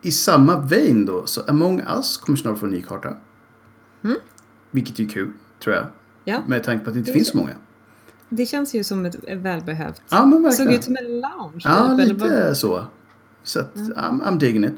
i 0.01 0.11
samma 0.11 0.59
vein 0.59 1.05
då, 1.05 1.25
så 1.25 1.41
Among 1.41 1.81
Us 1.97 2.17
kommer 2.17 2.37
snart 2.37 2.59
få 2.59 2.65
en 2.65 2.71
ny 2.71 2.81
karta. 2.81 3.13
Mm. 4.03 4.17
Vilket 4.71 4.99
är 4.99 5.05
kul, 5.09 5.31
tror 5.63 5.75
jag. 5.75 5.85
Ja, 6.25 6.43
Med 6.47 6.63
tanke 6.63 6.83
på 6.83 6.89
att 6.89 6.93
det 6.93 6.99
inte 6.99 7.11
Det 7.11 7.15
finns 7.15 7.27
så 7.27 7.37
många. 7.37 7.49
det 8.29 8.45
känns 8.45 8.73
ju 8.75 8.83
som 8.83 9.05
ett 9.05 9.15
välbehövt. 9.37 10.01
Ja, 10.09 10.25
men 10.25 10.43
Det 10.43 10.51
såg 10.51 10.65
verkligen. 10.65 10.79
ut 10.79 10.83
som 10.83 10.95
en 10.97 11.21
lounge. 11.21 11.61
Ja, 11.63 11.97
typ, 11.97 12.07
lite 12.07 12.43
vad- 12.45 12.57
så. 12.57 12.85
Så 13.43 13.59
att, 13.59 13.75
I'm, 13.75 14.21
I'm 14.23 14.37
digging 14.39 14.63
it. 14.65 14.73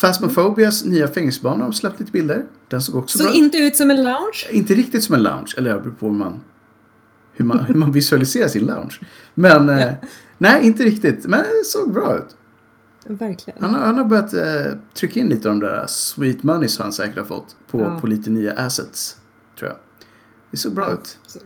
Phasmophobias 0.00 0.84
nya 0.84 1.08
fängelsebana 1.08 1.64
har 1.64 1.72
släppt 1.72 2.00
lite 2.00 2.12
bilder. 2.12 2.44
Den 2.68 2.82
såg 2.82 2.96
också 2.96 3.18
Såg 3.18 3.26
bra 3.26 3.34
inte 3.36 3.58
ut 3.58 3.76
som 3.76 3.90
en 3.90 3.96
lounge. 4.04 4.46
Inte 4.50 4.74
riktigt 4.74 5.04
som 5.04 5.14
en 5.14 5.22
lounge, 5.22 5.54
eller 5.56 5.74
det 5.74 5.80
beror 5.80 5.92
på 5.94 6.06
hur 6.06 6.14
man, 6.14 6.40
hur 7.32 7.44
man, 7.44 7.58
hur 7.64 7.74
man 7.74 7.92
visualiserar 7.92 8.48
sin 8.48 8.66
lounge. 8.66 9.00
Men, 9.34 9.68
eh, 9.78 9.92
nej, 10.38 10.66
inte 10.66 10.82
riktigt. 10.82 11.26
Men 11.26 11.40
det 11.42 11.64
såg 11.66 11.92
bra 11.92 12.16
ut. 12.18 12.36
Verkligen. 13.06 13.62
Han, 13.64 13.74
har- 13.74 13.80
han 13.86 13.98
har 13.98 14.04
börjat 14.04 14.34
eh, 14.34 14.72
trycka 14.94 15.20
in 15.20 15.28
lite 15.28 15.48
av 15.50 15.54
de 15.58 15.66
där 15.66 15.84
sweet 15.88 16.42
moneys 16.42 16.78
han 16.78 16.92
säkert 16.92 17.16
har 17.18 17.24
fått 17.24 17.56
på, 17.70 17.80
Ja. 17.80 17.98
på 18.00 18.06
lite 18.06 18.30
nya 18.30 18.52
assets, 18.52 19.16
tror 19.58 19.70
jag. 19.70 19.78
Det 20.50 20.56
såg 20.56 20.74
bra 20.74 20.92
ut. 20.92 21.18
Så- 21.26 21.38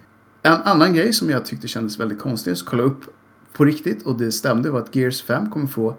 En 0.42 0.52
annan 0.52 0.94
grej 0.94 1.12
som 1.12 1.30
jag 1.30 1.44
tyckte 1.44 1.68
kändes 1.68 2.00
väldigt 2.00 2.18
konstig, 2.18 2.56
så 2.56 2.64
kolla 2.66 2.82
upp 2.82 3.00
på 3.52 3.64
riktigt 3.64 4.06
och 4.06 4.18
det 4.18 4.32
stämde 4.32 4.70
var 4.70 4.80
att 4.80 4.96
Gears 4.96 5.22
5 5.22 5.50
kommer 5.50 5.66
få 5.66 5.96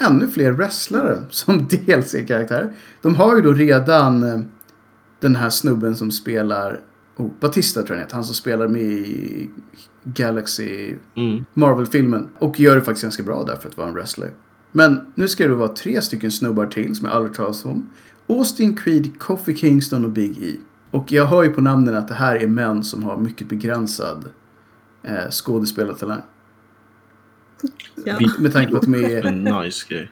ännu 0.00 0.28
fler 0.28 0.52
wrestlare 0.52 1.22
som 1.30 1.66
DLC-karaktärer. 1.68 2.72
De 3.02 3.14
har 3.14 3.36
ju 3.36 3.42
då 3.42 3.52
redan 3.52 4.22
eh, 4.22 4.40
den 5.20 5.36
här 5.36 5.50
snubben 5.50 5.96
som 5.96 6.10
spelar, 6.10 6.80
oh, 7.16 7.30
Batista 7.40 7.82
tror 7.82 7.88
jag 7.88 7.96
han 7.96 8.04
heter, 8.04 8.14
han 8.14 8.24
som 8.24 8.34
spelar 8.34 8.68
med 8.68 8.82
i 8.82 9.50
Galaxy 10.04 10.94
Mm. 11.14 11.44
Marvel-filmen. 11.54 12.28
Och 12.38 12.60
gör 12.60 12.74
det 12.74 12.82
faktiskt 12.82 13.02
ganska 13.02 13.22
bra 13.22 13.44
där 13.44 13.56
för 13.56 13.68
att 13.68 13.76
vara 13.76 13.88
en 13.88 13.94
wrestler. 13.94 14.30
Men 14.72 15.12
nu 15.14 15.28
ska 15.28 15.48
det 15.48 15.54
vara 15.54 15.68
tre 15.68 16.02
stycken 16.02 16.30
snubbar 16.32 16.66
till 16.66 16.96
som 16.96 17.06
jag 17.06 17.14
aldrig 17.16 17.34
talat 17.34 17.64
om. 17.64 17.90
Austin 18.26 18.76
Creed, 18.76 19.18
Kofi 19.18 19.56
Kingston 19.56 20.04
och 20.04 20.10
Big 20.10 20.42
E. 20.42 20.56
Och 20.90 21.12
jag 21.12 21.26
hör 21.26 21.42
ju 21.42 21.50
på 21.50 21.60
namnen 21.60 21.94
att 21.94 22.08
det 22.08 22.14
här 22.14 22.36
är 22.36 22.46
män 22.46 22.84
som 22.84 23.02
har 23.02 23.16
mycket 23.16 23.48
begränsad 23.48 24.24
eh, 25.02 25.30
skådespelartalang. 25.30 26.20
Ja. 28.04 28.18
Med 28.38 28.52
tanke 28.52 28.70
på 28.70 28.76
att 28.76 28.82
de 28.82 28.94
är, 28.94 29.62
nice 29.62 29.86
grej. 29.88 30.10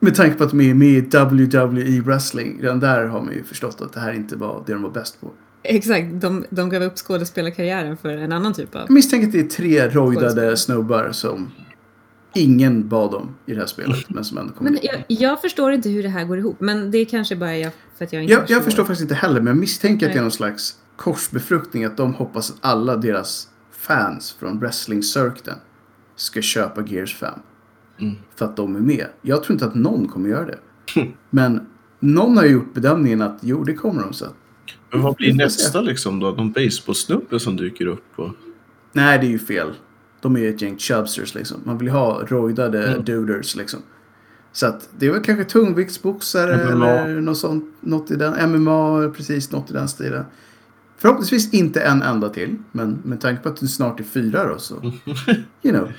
med 0.00 0.14
tanke 0.14 0.36
på 0.38 0.44
att 0.44 0.50
de 0.50 0.60
är 0.60 0.74
med 0.74 0.88
i 0.88 1.00
WWE 1.00 2.00
wrestling. 2.00 2.58
Redan 2.62 2.80
där 2.80 3.06
har 3.06 3.20
man 3.22 3.34
ju 3.34 3.44
förstått 3.44 3.80
att 3.80 3.92
det 3.92 4.00
här 4.00 4.12
inte 4.12 4.36
var 4.36 4.62
det 4.66 4.72
de 4.72 4.82
var 4.82 4.90
bäst 4.90 5.20
på. 5.20 5.30
Exakt, 5.66 6.06
de, 6.12 6.44
de 6.50 6.70
gav 6.70 6.82
upp 6.82 6.98
skådespelarkarriären 6.98 7.96
för 7.96 8.08
en 8.08 8.32
annan 8.32 8.54
typ 8.54 8.74
av... 8.74 8.80
Jag 8.80 8.90
misstänker 8.90 9.26
att 9.26 9.32
det 9.32 9.40
är 9.40 9.44
tre 9.44 9.88
rojdade 9.88 10.56
snubbar 10.56 11.12
som 11.12 11.50
ingen 12.34 12.88
bad 12.88 13.14
om 13.14 13.34
i 13.46 13.52
det 13.52 13.58
här 13.58 13.66
spelet. 13.66 14.04
Men 14.10 14.24
som 14.24 14.38
ändå 14.38 14.52
kommer 14.52 14.70
Men 14.70 14.80
jag, 14.82 15.04
jag 15.08 15.40
förstår 15.40 15.72
inte 15.72 15.88
hur 15.88 16.02
det 16.02 16.08
här 16.08 16.24
går 16.24 16.38
ihop, 16.38 16.60
men 16.60 16.90
det 16.90 16.98
är 16.98 17.04
kanske 17.04 17.36
bara 17.36 17.56
jag 17.56 17.72
för 17.96 18.04
att 18.04 18.12
jag 18.12 18.22
inte 18.22 18.32
Jag, 18.32 18.50
jag 18.50 18.64
förstår 18.64 18.84
faktiskt 18.84 19.02
inte 19.02 19.14
heller, 19.14 19.40
men 19.40 19.46
jag 19.46 19.56
misstänker 19.56 20.06
att 20.06 20.12
det 20.12 20.18
är 20.18 20.22
någon 20.22 20.30
slags 20.30 20.74
korsbefruktning. 20.96 21.84
Att 21.84 21.96
de 21.96 22.14
hoppas 22.14 22.50
att 22.50 22.56
alla 22.60 22.96
deras 22.96 23.48
fans 23.72 24.36
från 24.38 24.58
wrestling-cirkeln 24.58 25.56
ska 26.16 26.42
köpa 26.42 26.82
Gears 26.86 27.16
5. 27.16 27.34
Mm. 28.00 28.14
För 28.34 28.44
att 28.44 28.56
de 28.56 28.76
är 28.76 28.80
med. 28.80 29.06
Jag 29.22 29.42
tror 29.42 29.52
inte 29.52 29.66
att 29.66 29.74
någon 29.74 30.08
kommer 30.08 30.28
göra 30.28 30.46
det. 30.46 30.58
Men 31.30 31.66
någon 32.00 32.36
har 32.36 32.44
ju 32.44 32.50
gjort 32.50 32.74
bedömningen 32.74 33.22
att 33.22 33.38
jo, 33.40 33.64
det 33.64 33.74
kommer 33.74 34.02
de 34.02 34.12
så. 34.12 34.26
Men 34.94 35.02
vad 35.02 35.14
blir 35.16 35.34
nästa 35.34 35.80
liksom 35.80 36.20
då? 36.20 36.26
Någon 36.30 36.52
baseballsnubbe 36.52 37.40
som 37.40 37.56
dyker 37.56 37.86
upp? 37.86 38.04
Och... 38.16 38.30
Nej, 38.92 39.18
det 39.18 39.26
är 39.26 39.30
ju 39.30 39.38
fel. 39.38 39.68
De 40.20 40.36
är 40.36 40.40
ju 40.40 40.48
ett 40.54 40.62
gäng 40.62 40.78
chubsters 40.78 41.34
liksom. 41.34 41.60
Man 41.64 41.78
vill 41.78 41.88
ha 41.88 42.22
rojdade 42.26 42.86
Mm. 42.86 43.04
duders 43.04 43.56
liksom. 43.56 43.80
Så 44.52 44.66
att 44.66 44.88
det 44.98 45.06
är 45.06 45.10
väl 45.12 45.22
kanske 45.22 45.44
tungviktsboxare 45.44 46.54
eller 46.54 47.20
något 47.20 47.38
sånt. 47.38 47.64
Något 47.80 48.10
i 48.10 48.16
den. 48.16 48.50
MMA, 48.52 49.08
precis 49.16 49.50
något 49.52 49.70
i 49.70 49.72
den 49.72 49.88
stilen. 49.88 50.24
Förhoppningsvis 50.98 51.54
inte 51.54 51.80
en 51.80 52.02
enda 52.02 52.28
till. 52.28 52.56
Men 52.72 52.98
med 53.04 53.20
tanke 53.20 53.42
på 53.42 53.48
att 53.48 53.56
du 53.56 53.68
snart 53.68 54.00
är 54.00 54.04
fyra 54.04 54.46
då 54.48 54.58
så. 54.58 54.74
You 55.62 55.74
know. 55.78 55.92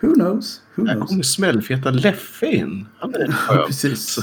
Who 0.00 0.14
knows? 0.14 0.60
Who 0.74 0.86
Här 0.86 0.94
knows? 0.94 1.08
kommer 1.08 1.22
smällfeta 1.22 1.90
Leffe 1.90 2.46
in. 2.46 2.86
Han 2.98 3.14
är 3.14 3.32
skön. 3.32 3.66
precis. 3.66 4.18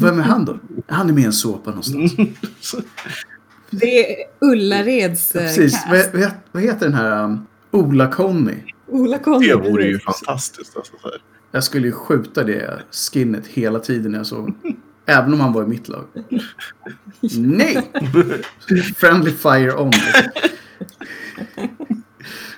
Vem 0.00 0.18
är 0.18 0.22
han 0.22 0.44
då? 0.44 0.58
Han 0.86 1.08
är 1.08 1.12
med 1.12 1.22
i 1.22 1.26
en 1.26 1.32
såpa 1.32 1.70
någonstans. 1.70 2.12
Det 3.70 4.22
är 4.22 4.26
Ullareds 4.40 5.34
Ja, 5.34 5.40
eh, 5.40 5.46
precis. 5.46 5.72
cast. 5.72 6.14
Vad, 6.14 6.30
vad, 6.52 6.62
heter 6.62 6.86
den 6.86 6.94
här 6.94 7.24
um, 7.24 7.46
Ola-Conny? 7.70 8.54
Ola 8.86 9.18
Conny. 9.18 9.46
Det 9.46 9.54
vore 9.54 9.84
ju 9.84 9.98
fantastiskt. 9.98 10.76
Alltså, 10.76 10.92
så 11.02 11.08
här. 11.08 11.22
Jag 11.50 11.64
skulle 11.64 11.86
ju 11.86 11.92
skjuta 11.92 12.44
det 12.44 12.82
skinnet 12.90 13.46
hela 13.46 13.78
tiden 13.78 14.12
när 14.12 14.18
jag 14.18 14.26
såg 14.26 14.54
Även 15.06 15.34
om 15.34 15.40
han 15.40 15.52
var 15.52 15.62
i 15.62 15.66
mitt 15.66 15.88
lag. 15.88 16.04
Nej! 17.38 17.92
Friendly 18.96 19.30
fire 19.30 19.72
on. 19.76 19.92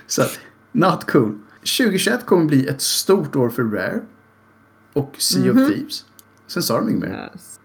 Så 0.07 0.21
att, 0.21 0.39
not 0.71 1.11
cool. 1.11 1.39
2021 1.59 2.25
kommer 2.25 2.45
bli 2.45 2.67
ett 2.67 2.81
stort 2.81 3.35
år 3.35 3.49
för 3.49 3.63
Rare. 3.63 4.01
Och 4.93 5.15
Sea 5.17 5.51
of 5.51 5.57
Thieves. 5.57 6.05
Sen 6.53 6.63
sa 6.63 6.79
de 6.79 6.89
inget 6.89 7.01
mer. 7.01 7.29
Yes. 7.33 7.59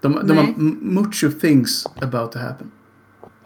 De, 0.00 0.12
de 0.26 0.36
har 0.36 0.44
Nej. 0.44 0.54
m- 0.58 0.78
much 0.82 1.24
of 1.24 1.38
things 1.40 1.86
about 2.00 2.32
to 2.32 2.38
happen. 2.38 2.70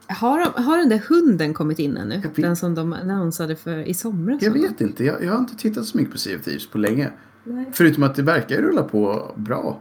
Har, 0.08 0.38
de, 0.38 0.62
har 0.62 0.78
den 0.78 0.88
där 0.88 1.02
hunden 1.08 1.54
kommit 1.54 1.78
in 1.78 1.96
ännu? 1.96 2.20
Vet- 2.20 2.36
Den 2.36 2.56
som 2.56 2.74
de 2.74 2.92
annonsade 2.92 3.56
för 3.56 3.78
i 3.88 3.94
somras? 3.94 4.42
Jag 4.42 4.50
vet 4.50 4.80
inte. 4.80 5.04
Jag, 5.04 5.24
jag 5.24 5.32
har 5.32 5.38
inte 5.38 5.56
tittat 5.56 5.84
så 5.86 5.96
mycket 5.96 6.12
på 6.12 6.18
Sea 6.18 6.36
of 6.36 6.42
Thieves 6.44 6.66
på 6.70 6.78
länge. 6.78 7.10
Nej. 7.44 7.70
Förutom 7.72 8.02
att 8.02 8.14
det 8.14 8.22
verkar 8.22 8.56
rulla 8.62 8.82
på 8.82 9.32
bra. 9.36 9.80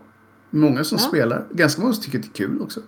Många 0.49 0.83
som 0.83 0.97
Ja. 1.01 1.07
spelar. 1.07 1.45
Ganska 1.51 1.81
många 1.81 1.93
som 1.93 2.03
tycker 2.03 2.19
det 2.19 2.27
är 2.27 2.33
kul 2.33 2.61
också. 2.61 2.81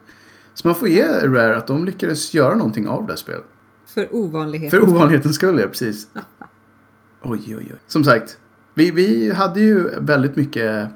Så 0.54 0.68
man 0.68 0.76
får 0.76 0.88
ge 0.88 1.04
Rare 1.28 1.58
att 1.58 1.68
de 1.68 1.86
lyckades 1.86 2.34
göra 2.34 2.56
någonting 2.56 2.88
av 2.88 3.06
det 3.06 3.12
här 3.12 3.18
spelet. 3.18 3.44
För 3.86 4.16
ovanlighet. 4.16 4.72
För 4.72 4.84
ovanlighetens 4.90 5.36
skull, 5.36 5.60
ja 5.60 5.68
precis. 5.68 6.08
Oj, 7.24 7.42
oj, 7.48 7.56
oj. 7.58 7.76
Som 7.88 8.04
sagt, 8.04 8.38
vi, 8.74 8.92
vi 8.92 9.32
hade 9.32 9.60
ju 9.62 9.90
väldigt 10.00 10.36
mycket 10.36 10.88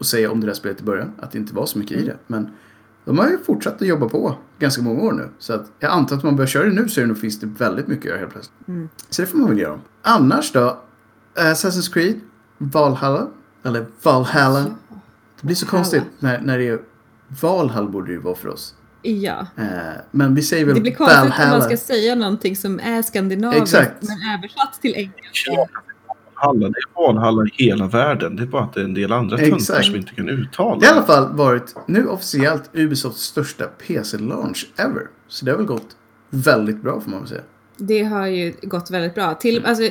att 0.00 0.06
säga 0.06 0.30
om 0.30 0.40
det 0.40 0.46
där 0.46 0.54
spelet 0.54 0.80
i 0.80 0.84
början. 0.84 1.12
Att 1.20 1.32
det 1.32 1.38
inte 1.38 1.54
var 1.54 1.66
så 1.66 1.78
mycket 1.78 1.96
i 1.98 2.02
det. 2.04 2.16
Men 2.26 2.50
de 3.04 3.18
har 3.18 3.28
ju 3.28 3.38
fortsatt 3.38 3.82
att 3.82 3.88
jobba 3.88 4.08
på 4.08 4.34
ganska 4.58 4.82
många 4.82 5.02
år 5.02 5.12
nu. 5.12 5.28
Så 5.38 5.52
att 5.52 5.66
jag 5.78 5.92
antar 5.92 6.16
att 6.16 6.22
om 6.24 6.26
man 6.28 6.36
börjar 6.36 6.48
köra 6.48 6.64
det 6.64 6.72
nu 6.74 6.88
så 6.88 7.00
är 7.00 7.02
det 7.02 7.08
nog, 7.08 7.18
finns 7.18 7.40
det 7.40 7.46
väldigt 7.46 7.86
mycket 7.86 8.04
att 8.04 8.08
göra 8.10 8.18
helt 8.18 8.32
plötsligt. 8.32 8.68
Mm. 8.68 8.88
Så 9.10 9.22
det 9.22 9.28
får 9.28 9.38
man 9.38 9.48
väl 9.48 9.58
göra. 9.58 9.80
Annars 10.02 10.52
då? 10.52 10.80
Assassin's 11.36 11.92
Creed, 11.92 12.20
Valhalla. 12.58 13.26
Eller 13.62 13.86
Valhalla. 14.02 14.60
Det 15.40 15.46
blir 15.46 15.54
så 15.56 15.66
Valhalla. 15.66 15.78
konstigt 15.78 16.02
när, 16.18 16.40
när 16.40 16.58
det 16.58 16.68
är 16.68 16.78
Valhall 17.42 17.88
borde 17.88 18.06
det 18.06 18.12
ju 18.12 18.18
vara 18.20 18.34
för 18.34 18.48
oss. 18.48 18.74
Ja. 19.02 19.46
Eh, 19.56 19.64
men 20.10 20.34
vi 20.34 20.42
säger 20.42 20.64
väl 20.64 20.74
Det 20.74 20.80
blir 20.80 20.94
konstigt 20.94 21.18
om 21.22 21.28
Valhalla. 21.28 21.58
man 21.58 21.62
ska 21.62 21.76
säga 21.76 22.14
någonting 22.14 22.56
som 22.56 22.80
är 22.80 23.02
skandinaviskt 23.02 23.62
Exakt. 23.62 24.02
men 24.02 24.38
översatt 24.38 24.78
till 24.82 24.94
engelska. 24.94 25.52
Valhalla, 26.42 26.68
det 26.68 26.78
är 26.78 27.06
Valhalla 27.06 27.44
i 27.44 27.64
hela 27.64 27.86
världen. 27.86 28.36
Det 28.36 28.42
är 28.42 28.46
bara 28.46 28.62
att 28.62 28.72
det 28.72 28.80
är 28.80 28.84
en 28.84 28.94
del 28.94 29.12
andra 29.12 29.38
töntar 29.38 29.82
som 29.82 29.96
inte 29.96 30.14
kan 30.14 30.28
uttala. 30.28 30.80
Det 30.80 30.86
har 30.86 30.94
i 30.94 30.96
alla 30.96 31.06
fall 31.06 31.36
varit 31.36 31.76
nu 31.86 32.06
officiellt 32.06 32.70
Ubisofts 32.72 33.22
största 33.22 33.64
PC-launch 33.66 34.66
ever. 34.76 35.06
Så 35.28 35.44
det 35.44 35.50
har 35.50 35.58
väl 35.58 35.66
gått 35.66 35.96
väldigt 36.30 36.82
bra 36.82 37.00
får 37.00 37.10
man 37.10 37.20
väl 37.20 37.28
säga. 37.28 37.42
Det 37.76 38.02
har 38.02 38.26
ju 38.26 38.54
gått 38.62 38.90
väldigt 38.90 39.14
bra. 39.14 39.34
Till, 39.34 39.66
alltså, 39.66 39.90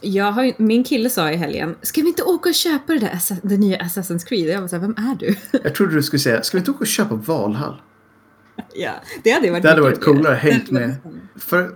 jag 0.00 0.32
har 0.32 0.44
ju, 0.44 0.52
min 0.56 0.84
kille 0.84 1.10
sa 1.10 1.30
i 1.30 1.36
helgen, 1.36 1.74
ska 1.82 2.02
vi 2.02 2.08
inte 2.08 2.22
åka 2.22 2.48
och 2.48 2.54
köpa 2.54 2.92
det 2.92 2.98
där 2.98 3.18
det 3.42 3.56
nya 3.56 3.78
Assassin's 3.78 4.26
Creed? 4.26 4.48
Jag 4.48 4.60
var 4.60 4.68
såhär, 4.68 4.80
vem 4.80 4.94
är 4.96 5.14
du? 5.14 5.36
Jag 5.64 5.74
trodde 5.74 5.94
du 5.94 6.02
skulle 6.02 6.20
säga, 6.20 6.42
ska 6.42 6.56
vi 6.56 6.60
inte 6.60 6.70
åka 6.70 6.80
och 6.80 6.86
köpa 6.86 7.14
Valhall? 7.14 7.82
ja, 8.74 8.92
det 9.24 9.30
hade 9.30 9.50
varit 9.50 9.62
Det 9.62 9.68
hade 9.68 9.82
varit 9.82 10.04
coolare, 10.04 10.34
hängt 10.34 10.70
med. 10.70 10.94
För 11.36 11.70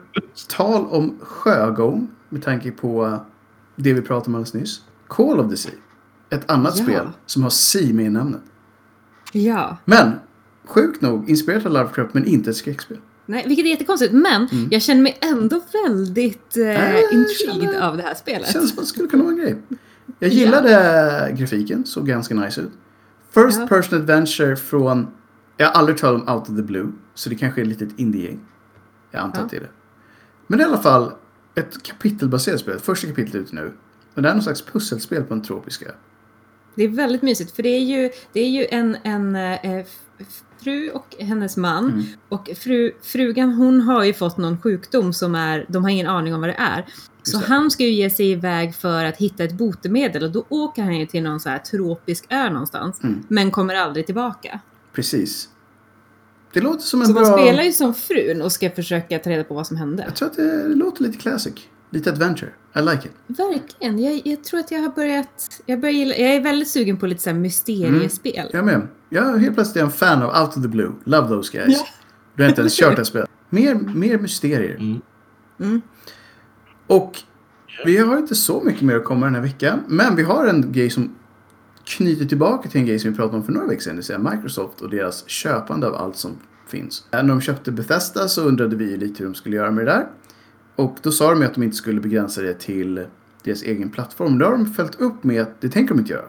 tal 0.49 0.87
om 0.87 1.19
sjögång, 1.23 2.11
med 2.29 2.43
tanke 2.43 2.71
på 2.71 3.21
det 3.79 3.93
vi 3.93 4.03
pratade 4.03 4.29
om 4.29 4.35
alldeles 4.35 4.55
nyss. 4.55 4.81
Call 5.09 5.41
of 5.41 5.51
the 5.51 5.57
Sea. 5.57 5.73
Ett 6.31 6.51
annat 6.51 6.75
Ja. 6.79 6.85
spel 6.85 7.09
som 7.27 7.43
har 7.43 7.51
Sea 7.51 7.95
med 7.95 8.07
i 8.07 8.11
namnet. 8.11 8.41
Ja, 9.33 9.77
Men, 9.85 10.13
sjukt 10.67 11.03
nog, 11.03 11.31
inspirerat 11.31 11.67
av 11.67 11.73
Lovecraft 11.73 12.15
men 12.15 12.25
inte 12.25 12.51
ett 12.51 12.57
skräckspel. 12.57 12.99
Nej, 13.27 13.45
vilket 13.49 13.65
är 13.67 13.71
jättekonstigt. 13.71 14.13
Men 14.13 14.47
Mm. 14.53 14.69
jag 14.71 14.83
känner 14.83 15.03
mig 15.03 15.19
ändå 15.21 15.61
väldigt 15.85 16.57
eh, 16.57 16.63
jag 16.65 17.13
intrigued 17.13 17.63
känner- 17.63 17.89
av 17.89 17.97
det 17.97 18.03
här 18.03 18.15
spelet. 18.15 18.49
Känns 18.53 18.71
som 18.71 18.79
att 18.79 18.85
det 18.85 18.89
skulle 18.89 19.09
kunna 19.09 19.23
vara 19.23 19.33
en 19.33 19.39
grej. 19.41 19.63
Jag 20.19 20.31
Ja. 20.31 20.35
gillade 20.35 21.35
grafiken, 21.39 21.87
såg 21.87 22.07
ganska 22.07 22.35
nice 22.35 22.61
ut. 22.61 22.71
First 23.31 23.59
Ja. 23.61 23.67
person 23.67 23.99
adventure 23.99 24.57
från, 24.57 25.07
jag 25.57 25.67
har 25.67 25.73
aldrig 25.73 25.99
talat 25.99 26.23
om 26.29 26.35
Out 26.35 26.43
of 26.49 26.57
the 26.57 26.63
Blue, 26.63 26.87
så 27.15 27.29
det 27.31 27.35
kanske 27.37 27.61
är 27.61 27.63
ett 27.63 27.69
litet 27.69 27.99
indie-gäng. 27.99 28.41
Jag 29.11 29.23
antar 29.23 29.39
Ja. 29.41 29.45
att 29.45 29.51
det 29.51 29.57
är 29.57 29.61
det. 29.61 29.71
Men 30.47 30.61
i 30.61 30.65
alla 30.65 30.79
fall 30.79 31.13
ett 31.59 31.83
kapitelbaserat 31.83 32.61
spel, 32.61 32.79
första 32.79 33.07
kapitlet 33.07 33.35
ute 33.35 33.55
nu. 33.55 33.73
Och 34.15 34.23
det 34.23 34.29
är 34.29 34.35
någon 34.35 34.43
slags 34.43 34.63
pusselspel 34.63 35.23
på 35.23 35.35
en 35.35 35.43
tropisk 35.43 35.83
ö. 35.83 35.91
Det 36.75 36.85
är 36.85 36.89
väldigt 36.89 37.23
mysigt 37.23 37.57
för 37.57 37.63
det 37.63 37.69
är 37.69 37.85
ju, 37.85 38.11
det 38.33 38.41
är 38.41 38.49
ju 38.49 38.67
en, 38.71 38.97
en 39.03 39.37
eh, 39.37 39.87
fru 40.61 40.91
och 40.91 41.17
hennes 41.19 41.57
man. 41.57 41.85
Mm. 41.85 42.05
Och 42.29 42.51
fru, 42.57 42.93
frugan 43.03 43.53
hon 43.53 43.81
har 43.81 44.05
ju 44.05 44.15
fått 44.15 44.37
någon 44.37 44.61
sjukdom 44.61 45.13
som 45.13 45.35
är, 45.35 45.67
de 45.69 45.85
har 45.85 45.91
ingen 45.91 46.07
aning 46.07 46.35
om 46.35 46.41
vad 46.41 46.51
det 46.51 46.57
är. 46.59 46.87
Så 47.23 47.39
det. 47.39 47.47
han 47.47 47.71
ska 47.71 47.85
ju 47.85 47.91
ge 47.91 48.11
sig 48.11 48.31
iväg 48.31 48.75
för 48.75 49.05
att 49.05 49.17
hitta 49.17 49.45
ett 49.45 49.53
botemedel 49.53 50.25
och 50.25 50.31
då 50.31 50.45
åker 50.49 50.83
han 50.83 50.99
ju 50.99 51.07
till 51.07 51.23
någon 51.23 51.41
så 51.41 51.49
här 51.49 51.59
tropisk 51.59 52.27
ö 52.29 52.51
någonstans. 52.51 53.03
Mm. 53.03 53.25
Men 53.29 53.51
kommer 53.51 53.75
aldrig 53.75 54.07
tillbaka. 54.07 54.61
Precis. 54.93 55.49
Det 56.53 56.61
låter 56.61 56.83
som 56.83 57.01
en 57.01 57.07
Så 57.07 57.13
bra... 57.13 57.23
man 57.23 57.39
spelar 57.39 57.63
ju 57.63 57.73
som 57.73 57.95
frun 57.95 58.43
och 58.43 58.53
ska 58.53 58.71
försöka 58.71 59.19
ta 59.19 59.31
reda 59.31 59.45
på 59.45 59.55
vad 59.55 59.67
som 59.67 59.77
hände. 59.77 60.03
Jag 60.07 60.17
tror 60.17 60.29
att 60.29 60.37
det 60.37 60.69
låter 60.69 61.03
lite 61.03 61.19
classic. 61.19 61.55
Lite 61.91 62.11
adventure. 62.11 62.51
I 62.77 62.81
like 62.81 63.09
it. 63.09 63.13
Verkligen. 63.27 63.99
Jag, 63.99 64.23
jag 64.25 64.45
tror 64.45 64.61
att 64.61 64.71
jag 64.71 64.81
har 64.81 64.89
börjat... 64.89 65.63
Jag, 65.67 65.81
börjar 65.81 65.95
gilla, 65.95 66.17
jag 66.17 66.35
är 66.35 66.41
väldigt 66.41 66.69
sugen 66.69 66.97
på 66.97 67.07
lite 67.07 67.23
så 67.23 67.31
här 67.31 67.37
mysteriespel. 67.37 68.51
Jag 68.53 68.65
med. 68.65 68.89
Jag 69.09 69.35
är 69.35 69.39
helt 69.39 69.55
plötsligt 69.55 69.85
en 69.85 69.91
fan 69.91 70.23
av 70.23 70.43
Out 70.43 70.57
of 70.57 70.63
the 70.63 70.69
Blue. 70.69 70.93
Love 71.05 71.29
those 71.29 71.59
guys. 71.59 71.79
Ja. 71.79 71.87
Du 72.35 72.43
har 72.43 72.49
inte 72.49 72.61
ens 72.61 72.77
kört 72.77 72.97
det 72.97 73.05
spelet. 73.05 73.31
Mer, 73.51 73.75
mer 73.75 74.19
mysterier. 74.19 74.75
Mm. 74.75 75.01
Mm. 75.61 75.83
Och 76.87 77.19
vi 77.85 77.99
har 77.99 78.19
inte 78.19 78.35
så 78.35 78.61
mycket 78.61 78.83
mer 78.83 78.97
att 78.97 79.05
komma 79.05 79.27
den 79.27 79.35
här 79.35 79.43
veckan. 79.43 79.81
Men 79.89 80.17
vi 80.17 80.23
har 80.23 80.47
en 80.47 80.73
grej 80.73 80.91
som 80.91 81.15
knyter 81.89 82.25
tillbaka 82.25 82.69
till 82.69 82.81
en 82.81 82.87
grej 82.87 82.99
som 82.99 83.11
vi 83.11 83.17
pratade 83.17 83.37
om 83.37 83.45
för 83.45 83.53
några 83.53 83.67
veckor 83.67 83.81
sedan. 83.81 83.93
Det 83.93 83.97
vill 83.97 84.05
säga 84.05 84.19
Microsoft 84.19 84.81
och 84.81 84.91
deras 84.91 85.29
köpande 85.29 85.87
av 85.87 85.95
allt 85.95 86.17
som 86.17 86.39
finns. 86.69 87.07
När 87.13 87.23
de 87.23 87.41
köpte 87.41 87.73
Bethesda 87.73 88.29
så 88.29 88.43
undrade 88.43 88.77
vi 88.77 88.91
ju 88.91 88.97
lite 88.97 89.19
hur 89.19 89.25
de 89.25 89.35
skulle 89.35 89.57
göra 89.57 89.71
med 89.71 89.87
det 89.87 89.93
där. 89.93 90.07
Och 90.77 90.97
då 91.03 91.13
sa 91.13 91.31
de 91.31 91.41
ju 91.41 91.47
att 91.47 91.55
de 91.55 91.63
inte 91.63 91.77
skulle 91.77 92.01
begränsa 92.01 92.43
det 92.43 92.55
till 92.55 93.07
deras 93.43 93.63
egen 93.63 93.91
plattform. 93.91 94.39
Det 94.39 94.45
har 94.45 94.53
de 94.53 94.67
följt 94.67 95.01
upp 95.01 95.25
med 95.25 95.43
att 95.43 95.61
det 95.61 95.69
tänker 95.69 95.95
de 95.95 96.01
inte 96.01 96.13
göra. 96.13 96.29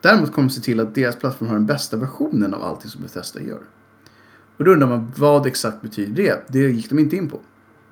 Däremot 0.00 0.32
kommer 0.32 0.48
de 0.48 0.54
se 0.54 0.60
till 0.60 0.80
att 0.80 0.94
deras 0.94 1.16
plattform 1.16 1.48
har 1.48 1.54
den 1.54 1.66
bästa 1.66 1.96
versionen 1.96 2.54
av 2.54 2.62
allting 2.62 2.90
som 2.90 3.02
Bethesda 3.02 3.40
gör. 3.40 3.62
Och 4.56 4.64
då 4.64 4.70
undrar 4.70 4.88
man 4.88 5.12
vad 5.16 5.46
exakt 5.46 5.82
betyder 5.82 6.22
det? 6.22 6.44
Det 6.48 6.58
gick 6.58 6.88
de 6.88 6.98
inte 6.98 7.16
in 7.16 7.28
på. 7.28 7.40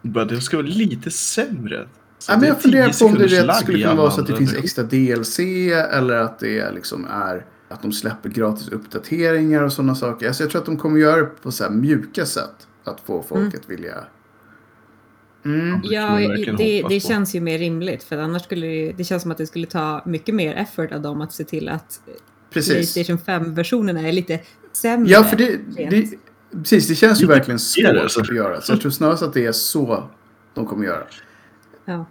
Men 0.02 0.28
det 0.28 0.40
ska 0.40 0.56
vara 0.56 0.66
lite 0.66 1.10
sämre. 1.10 1.88
Så 2.20 2.32
Ja, 2.32 2.36
men 2.36 2.40
det 2.40 2.46
jag 2.48 2.62
funderar 2.62 2.88
10 2.88 2.98
på 2.98 3.06
om 3.06 3.14
det 3.18 3.26
rätt 3.26 3.56
skulle 3.56 3.82
kunna 3.82 3.94
vara 3.94 4.10
så 4.10 4.20
att 4.20 4.26
det 4.26 4.36
finns 4.36 4.50
versioner. 4.50 4.64
extra 4.64 4.84
DLC 4.84 5.38
eller 5.92 6.16
att 6.16 6.38
det 6.38 6.70
liksom 6.72 7.06
är 7.10 7.44
att 7.68 7.82
de 7.82 7.92
släpper 7.92 8.28
gratis 8.28 8.68
uppdateringar 8.68 9.62
och 9.62 9.72
sådana 9.72 9.94
saker. 9.94 10.26
Alltså 10.26 10.42
jag 10.42 10.50
tror 10.50 10.60
att 10.60 10.66
de 10.66 10.76
kommer 10.76 11.00
göra 11.00 11.20
det 11.20 11.26
på 11.42 11.52
så 11.52 11.64
här 11.64 11.70
mjuka 11.70 12.26
sätt. 12.26 12.66
Att 12.84 13.00
få 13.00 13.22
folk 13.22 13.40
Mm. 13.40 13.52
att 13.62 13.70
vilja... 13.70 13.94
Mm. 15.44 15.80
Det 15.80 15.88
Ja, 15.88 16.10
det, 16.18 16.52
det 16.56 16.82
på. 16.82 17.08
känns 17.08 17.34
ju 17.34 17.40
mer 17.40 17.58
rimligt 17.58 18.02
för 18.02 18.18
annars 18.18 18.42
skulle 18.42 18.66
det, 18.66 18.92
det 18.96 19.04
känns 19.04 19.22
som 19.22 19.30
att 19.30 19.38
det 19.38 19.46
skulle 19.46 19.66
ta 19.66 20.02
mycket 20.06 20.34
mer 20.34 20.54
effort 20.54 20.92
av 20.92 21.00
dem 21.00 21.20
att 21.20 21.32
se 21.32 21.44
till 21.44 21.68
att 21.68 22.00
Precis. 22.52 22.94
Playstation 22.94 23.18
5-versionerna 23.18 24.08
är 24.08 24.12
lite 24.12 24.40
sämre. 24.72 25.10
Ja, 25.12 25.24
för 25.24 25.36
det, 25.36 25.58
det, 25.76 26.06
precis, 26.52 26.88
det 26.88 26.94
känns 26.94 27.22
ju 27.22 27.26
verkligen 27.26 27.58
svårt 27.58 28.16
att 28.30 28.36
göra. 28.36 28.60
Så 28.60 28.72
jag 28.72 28.80
tror 28.80 28.90
snarast 28.90 29.22
att 29.22 29.32
det 29.34 29.46
är 29.46 29.52
så 29.52 30.04
de 30.54 30.66
kommer 30.66 30.84
göra. 30.84 31.02
Ja. 31.84 32.06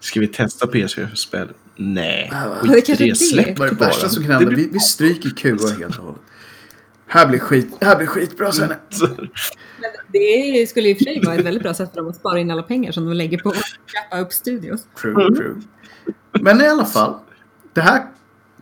Ska 0.00 0.20
vi 0.20 0.28
testa 0.28 0.66
PS4-spel? 0.66 1.48
Nej, 1.76 2.28
Ja, 2.32 2.54
skit 2.60 2.72
det 2.72 2.80
kanske 2.82 3.04
det. 3.04 3.14
Släpp 3.16 3.46
det 3.46 3.54
bara. 3.54 3.70
värsta 3.70 4.08
som 4.08 4.22
kan 4.24 4.32
hända? 4.32 4.50
Vi, 4.50 4.68
vi 4.72 4.80
stryker 4.80 5.30
QA 5.30 5.68
helt 5.78 5.98
och 5.98 6.04
hållet. 6.04 6.20
Här 7.06 7.26
blir 7.28 7.38
skit, 7.38 7.68
här 7.80 7.96
blir 7.96 8.06
skitbra 8.06 8.52
sen. 8.52 8.68
Men 9.80 9.90
det 10.12 10.66
skulle 10.70 10.88
i 10.88 10.94
och 10.94 10.98
för 10.98 11.04
sig 11.04 11.22
vara 11.24 11.34
ett 11.34 11.44
väldigt 11.44 11.62
bra 11.62 11.74
sätt 11.74 11.90
för 11.90 11.96
dem 11.96 12.08
att 12.08 12.16
spara 12.16 12.38
in 12.40 12.50
alla 12.50 12.62
pengar 12.62 12.92
som 12.92 13.04
de 13.04 13.12
lägger 13.14 13.38
på 13.38 13.48
att 13.48 13.56
köpa 13.86 14.20
upp 14.22 14.32
studios. 14.32 14.86
True, 15.00 15.34
true. 15.36 15.54
Men 16.40 16.60
i 16.60 16.66
alla 16.68 16.84
fall. 16.84 17.14
Det 17.72 17.80
här 17.80 18.06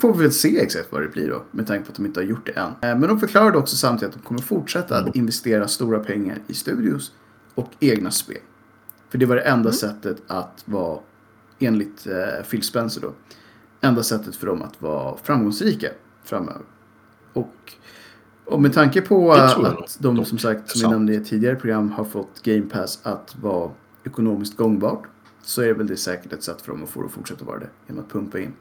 får 0.00 0.14
vi 0.14 0.22
väl 0.22 0.32
se 0.32 0.60
exakt 0.60 0.86
vad 0.92 1.02
det 1.02 1.08
blir 1.08 1.28
då, 1.28 1.44
med 1.50 1.66
tanke 1.66 1.84
på 1.84 1.90
att 1.90 1.96
de 1.96 2.06
inte 2.06 2.20
har 2.20 2.24
gjort 2.24 2.46
det 2.46 2.52
än. 2.52 2.66
Eh, 2.66 2.98
Men 2.98 3.00
de 3.00 3.20
förklarade 3.20 3.58
också 3.58 3.76
samtidigt 3.76 4.14
att 4.14 4.22
de 4.22 4.26
kommer 4.26 4.40
fortsätta 4.40 4.96
att 4.98 5.16
investera 5.16 5.68
stora 5.68 5.98
pengar 5.98 6.38
i 6.48 6.54
studios 6.54 7.12
och 7.54 7.70
egna 7.80 8.10
spel. 8.10 8.36
För 9.10 9.18
det 9.18 9.26
var 9.26 9.36
det 9.36 9.42
enda 9.42 9.72
sättet 9.72 10.22
att 10.26 10.62
vara, 10.64 11.00
enligt 11.58 12.06
eh, 12.06 12.44
Phil 12.50 12.62
Spencer 12.62 13.00
då, 13.00 13.12
enda 13.80 14.02
sättet 14.02 14.36
för 14.36 14.46
dem 14.46 14.62
att 14.62 14.82
vara 14.82 15.16
framgångsrika 15.16 15.88
framöver. 16.24 16.62
Och, 17.32 17.54
och 18.44 18.62
med 18.62 18.72
tanke 18.72 19.00
på 19.00 19.32
att 19.32 19.98
de 20.00 20.24
som 20.24 20.38
sagt, 20.38 20.70
som 20.70 20.80
vi 20.90 20.94
nämnde 20.96 21.12
i 21.12 21.16
ett 21.16 21.26
tidigare 21.26 21.56
program, 21.56 21.90
har 21.90 22.04
fått 22.04 22.42
Game 22.42 22.62
Pass 22.62 23.00
att 23.02 23.36
vara 23.42 23.70
ekonomiskt 24.04 24.56
gångbart. 24.56 25.02
Så 25.42 25.62
är 25.62 25.74
väl 25.74 25.86
det 25.86 25.96
säkert 25.96 26.32
ett 26.32 26.42
sätt 26.42 26.62
för 26.62 26.72
dem 26.72 26.82
att 26.82 26.90
få 26.90 27.00
det 27.00 27.06
att 27.06 27.12
fortsätta 27.12 27.44
vara 27.44 27.58
det. 27.58 27.68
Genom 27.86 28.04
att 28.04 28.12
pumpa 28.12 28.38
in. 28.38 28.52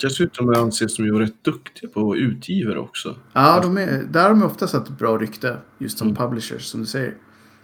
Dessutom 0.00 0.54
anses 0.54 0.96
de 0.96 1.02
ju 1.04 1.18
rätt 1.18 1.44
duktiga 1.44 1.90
på 1.90 2.16
utgivare 2.16 2.78
också. 2.78 3.16
Ja, 3.32 3.60
de 3.62 3.78
är, 3.78 4.02
där 4.02 4.22
har 4.22 4.30
de 4.30 4.42
ofta 4.42 4.66
satt 4.66 4.88
ett 4.88 4.98
bra 4.98 5.18
rykte. 5.18 5.56
Just 5.78 5.98
som 5.98 6.08
Mm. 6.08 6.16
publishers, 6.16 6.64
som 6.64 6.80
du 6.80 6.86
säger. 6.86 7.14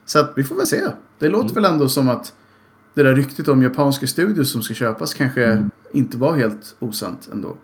Så 0.06 0.18
att 0.18 0.32
vi 0.36 0.44
får 0.44 0.56
väl 0.56 0.66
se. 0.66 0.82
Det 1.18 1.28
låter 1.28 1.54
väl 1.54 1.64
ändå 1.64 1.88
som 1.88 2.08
att 2.08 2.34
det 2.94 3.02
där 3.02 3.14
ryktet 3.14 3.48
om 3.48 3.62
japanska 3.62 4.06
studios 4.06 4.52
som 4.52 4.62
ska 4.62 4.74
köpas 4.74 5.14
kanske 5.14 5.68
inte 5.92 6.16
var 6.16 6.36
helt 6.36 6.76
osant 6.78 7.28
ändå. 7.32 7.56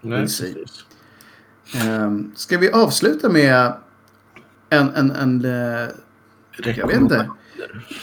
Nej, 0.00 0.20
precis. 0.22 0.84
Um, 1.88 2.32
ska 2.34 2.58
vi 2.58 2.70
avsluta 2.70 3.28
med 3.28 3.72
en... 4.70 4.90
en, 4.94 5.10
en 5.10 5.44
eh, 5.44 5.88
jag 6.76 6.86
vet 6.86 7.00
inte. 7.00 7.30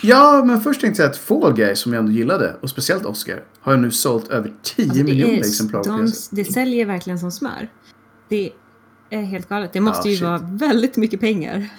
Ja, 0.01 0.43
men 0.45 0.61
först 0.61 0.81
tänkte 0.81 1.01
jag 1.01 1.09
att 1.11 1.17
Fall 1.17 1.53
Guys 1.53 1.79
som 1.79 1.93
jag 1.93 1.99
ändå 1.99 2.11
gillade, 2.11 2.55
och 2.61 2.69
speciellt 2.69 3.05
Oscar, 3.05 3.43
har 3.59 3.77
nu 3.77 3.91
sålt 3.91 4.27
över 4.27 4.53
10 4.63 4.85
Alltså, 4.89 5.03
miljoner 5.03 5.37
exemplar 5.37 5.83
de, 5.83 6.11
det 6.31 6.45
säljer 6.45 6.85
verkligen 6.85 7.19
som 7.19 7.31
smör. 7.31 7.69
Det 8.29 8.51
är 9.09 9.21
helt 9.21 9.49
galet. 9.49 9.73
Det 9.73 9.81
måste 9.81 10.07
Ja, 10.07 10.11
ju 10.11 10.17
shit. 10.17 10.27
vara 10.27 10.37
väldigt 10.43 10.97
mycket 10.97 11.19
pengar. 11.19 11.69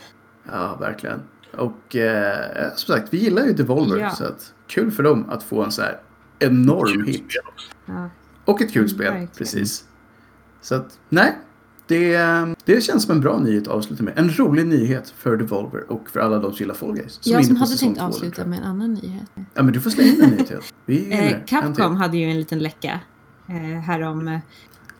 Ja, 0.52 0.76
verkligen. 0.80 1.20
Och 1.56 1.96
eh, 1.96 2.68
som 2.76 2.94
sagt, 2.94 3.08
vi 3.14 3.18
gillar 3.18 3.44
ju 3.44 3.52
Devolver. 3.52 3.98
Ja. 3.98 4.10
Så 4.10 4.24
att, 4.24 4.52
kul 4.66 4.90
för 4.90 5.02
dem 5.02 5.30
att 5.30 5.42
få 5.42 5.62
en 5.64 5.72
så 5.72 5.82
här 5.82 6.00
enorm 6.38 6.92
Kul 6.92 7.06
hit. 7.06 7.14
spel 7.16 7.42
också. 7.52 7.66
Ja. 7.86 8.10
Och 8.44 8.62
ett 8.62 8.72
kul 8.72 8.82
Mm, 8.82 8.88
spel, 8.88 9.06
verkligen. 9.06 9.28
precis. 9.38 9.84
Så 10.60 10.74
att, 10.74 10.98
nej. 11.08 11.38
Det, 11.86 12.16
det 12.64 12.80
känns 12.80 13.02
som 13.02 13.12
en 13.14 13.20
bra 13.20 13.38
nyhet 13.38 13.62
att 13.62 13.74
avsluta 13.74 14.02
med. 14.02 14.18
En 14.18 14.30
rolig 14.36 14.66
nyhet 14.66 15.14
för 15.16 15.36
Devolver 15.36 15.92
och 15.92 16.10
för 16.10 16.20
alla 16.20 16.38
de 16.38 16.52
som 16.52 16.58
gillar 16.58 16.74
Fall 16.74 16.92
Guys. 16.94 17.20
Jag 17.22 17.44
som 17.44 17.50
inne 17.50 17.60
på 17.60 17.66
hade 17.66 17.76
tänkt 17.78 18.00
avsluta 18.00 18.40
jag. 18.42 18.48
med 18.48 18.58
en 18.58 18.64
annan 18.64 18.94
nyhet. 18.94 19.30
Ja, 19.54 19.62
men 19.62 19.72
du 19.72 19.80
får 19.80 19.90
slänga 19.90 20.10
in 20.12 20.22
en 20.22 20.30
nyhet 20.30 20.46
till. 20.46 20.58
Vi. 20.86 21.12
Eh, 21.12 21.36
Capcom 21.46 21.96
hade 21.96 22.16
ju 22.16 22.30
en 22.30 22.38
liten 22.38 22.58
läcka 22.58 23.00
eh, 23.48 23.54
härom, 23.80 24.28
eh, 24.28 24.38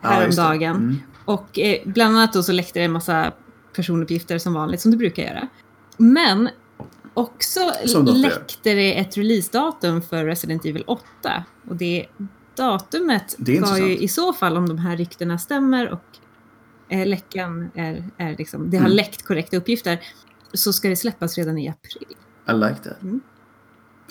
häromdagen. 0.01 0.75
Mm. 0.75 0.95
Och 1.25 1.59
eh, 1.59 1.77
bland 1.85 2.17
annat 2.17 2.33
då 2.33 2.43
så 2.43 2.51
läckte 2.51 2.79
det 2.79 2.85
en 2.85 2.91
massa 2.91 3.31
personuppgifter 3.75 4.37
som 4.37 4.53
vanligt, 4.53 4.81
som 4.81 4.91
det 4.91 4.97
brukar 4.97 5.23
göra. 5.23 5.47
Men 6.03 6.49
också 7.13 7.59
läckte 8.15 8.73
det 8.73 8.99
ett 8.99 9.17
releasedatum 9.17 10.01
för 10.01 10.25
Resident 10.25 10.65
Evil 10.65 10.83
8. 10.87 11.03
Och 11.67 11.75
det 11.75 12.05
datumet 12.55 13.35
Det 13.37 13.59
var 13.59 13.77
ju 13.77 13.97
i 13.97 14.07
så 14.07 14.33
fall, 14.33 14.57
om 14.57 14.69
de 14.69 14.77
här 14.77 14.97
ryktena 14.97 15.37
stämmer 15.37 15.89
och 15.89 16.03
eh, 16.89 17.07
läckan 17.07 17.71
är, 17.73 18.09
är 18.17 18.35
liksom, 18.37 18.69
det 18.69 18.77
har 18.77 18.85
Mm. 18.85 18.95
läckt 18.95 19.25
korrekta 19.25 19.57
uppgifter, 19.57 19.99
så 20.53 20.73
ska 20.73 20.89
det 20.89 20.95
släppas 20.95 21.37
redan 21.37 21.57
i 21.57 21.69
april. 21.69 22.17
I 22.49 22.53
like 22.53 22.89
that. 22.89 23.01
Mm. 23.01 23.21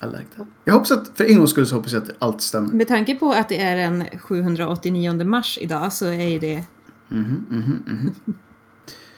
I 0.03 0.07
like 0.07 0.37
that. 0.37 0.47
Jag 0.65 0.73
hoppas 0.75 0.91
att, 0.91 1.11
för 1.15 1.25
en 1.25 1.39
gångs 1.39 1.51
skull 1.51 1.67
så 1.67 1.75
hoppas 1.75 1.93
jag 1.93 2.03
att 2.03 2.11
allt 2.19 2.41
stämmer. 2.41 2.73
Med 2.73 2.89
tanke 2.89 3.15
på 3.15 3.33
att 3.33 3.49
det 3.49 3.61
är 3.61 3.77
den 3.77 4.05
789 4.19 5.25
mars 5.25 5.59
idag 5.61 5.93
så 5.93 6.07
är 6.07 6.29
ju 6.29 6.39
det... 6.39 6.65
Mhm, 7.09 7.47
mhm, 7.51 7.83
mhm. 7.87 8.15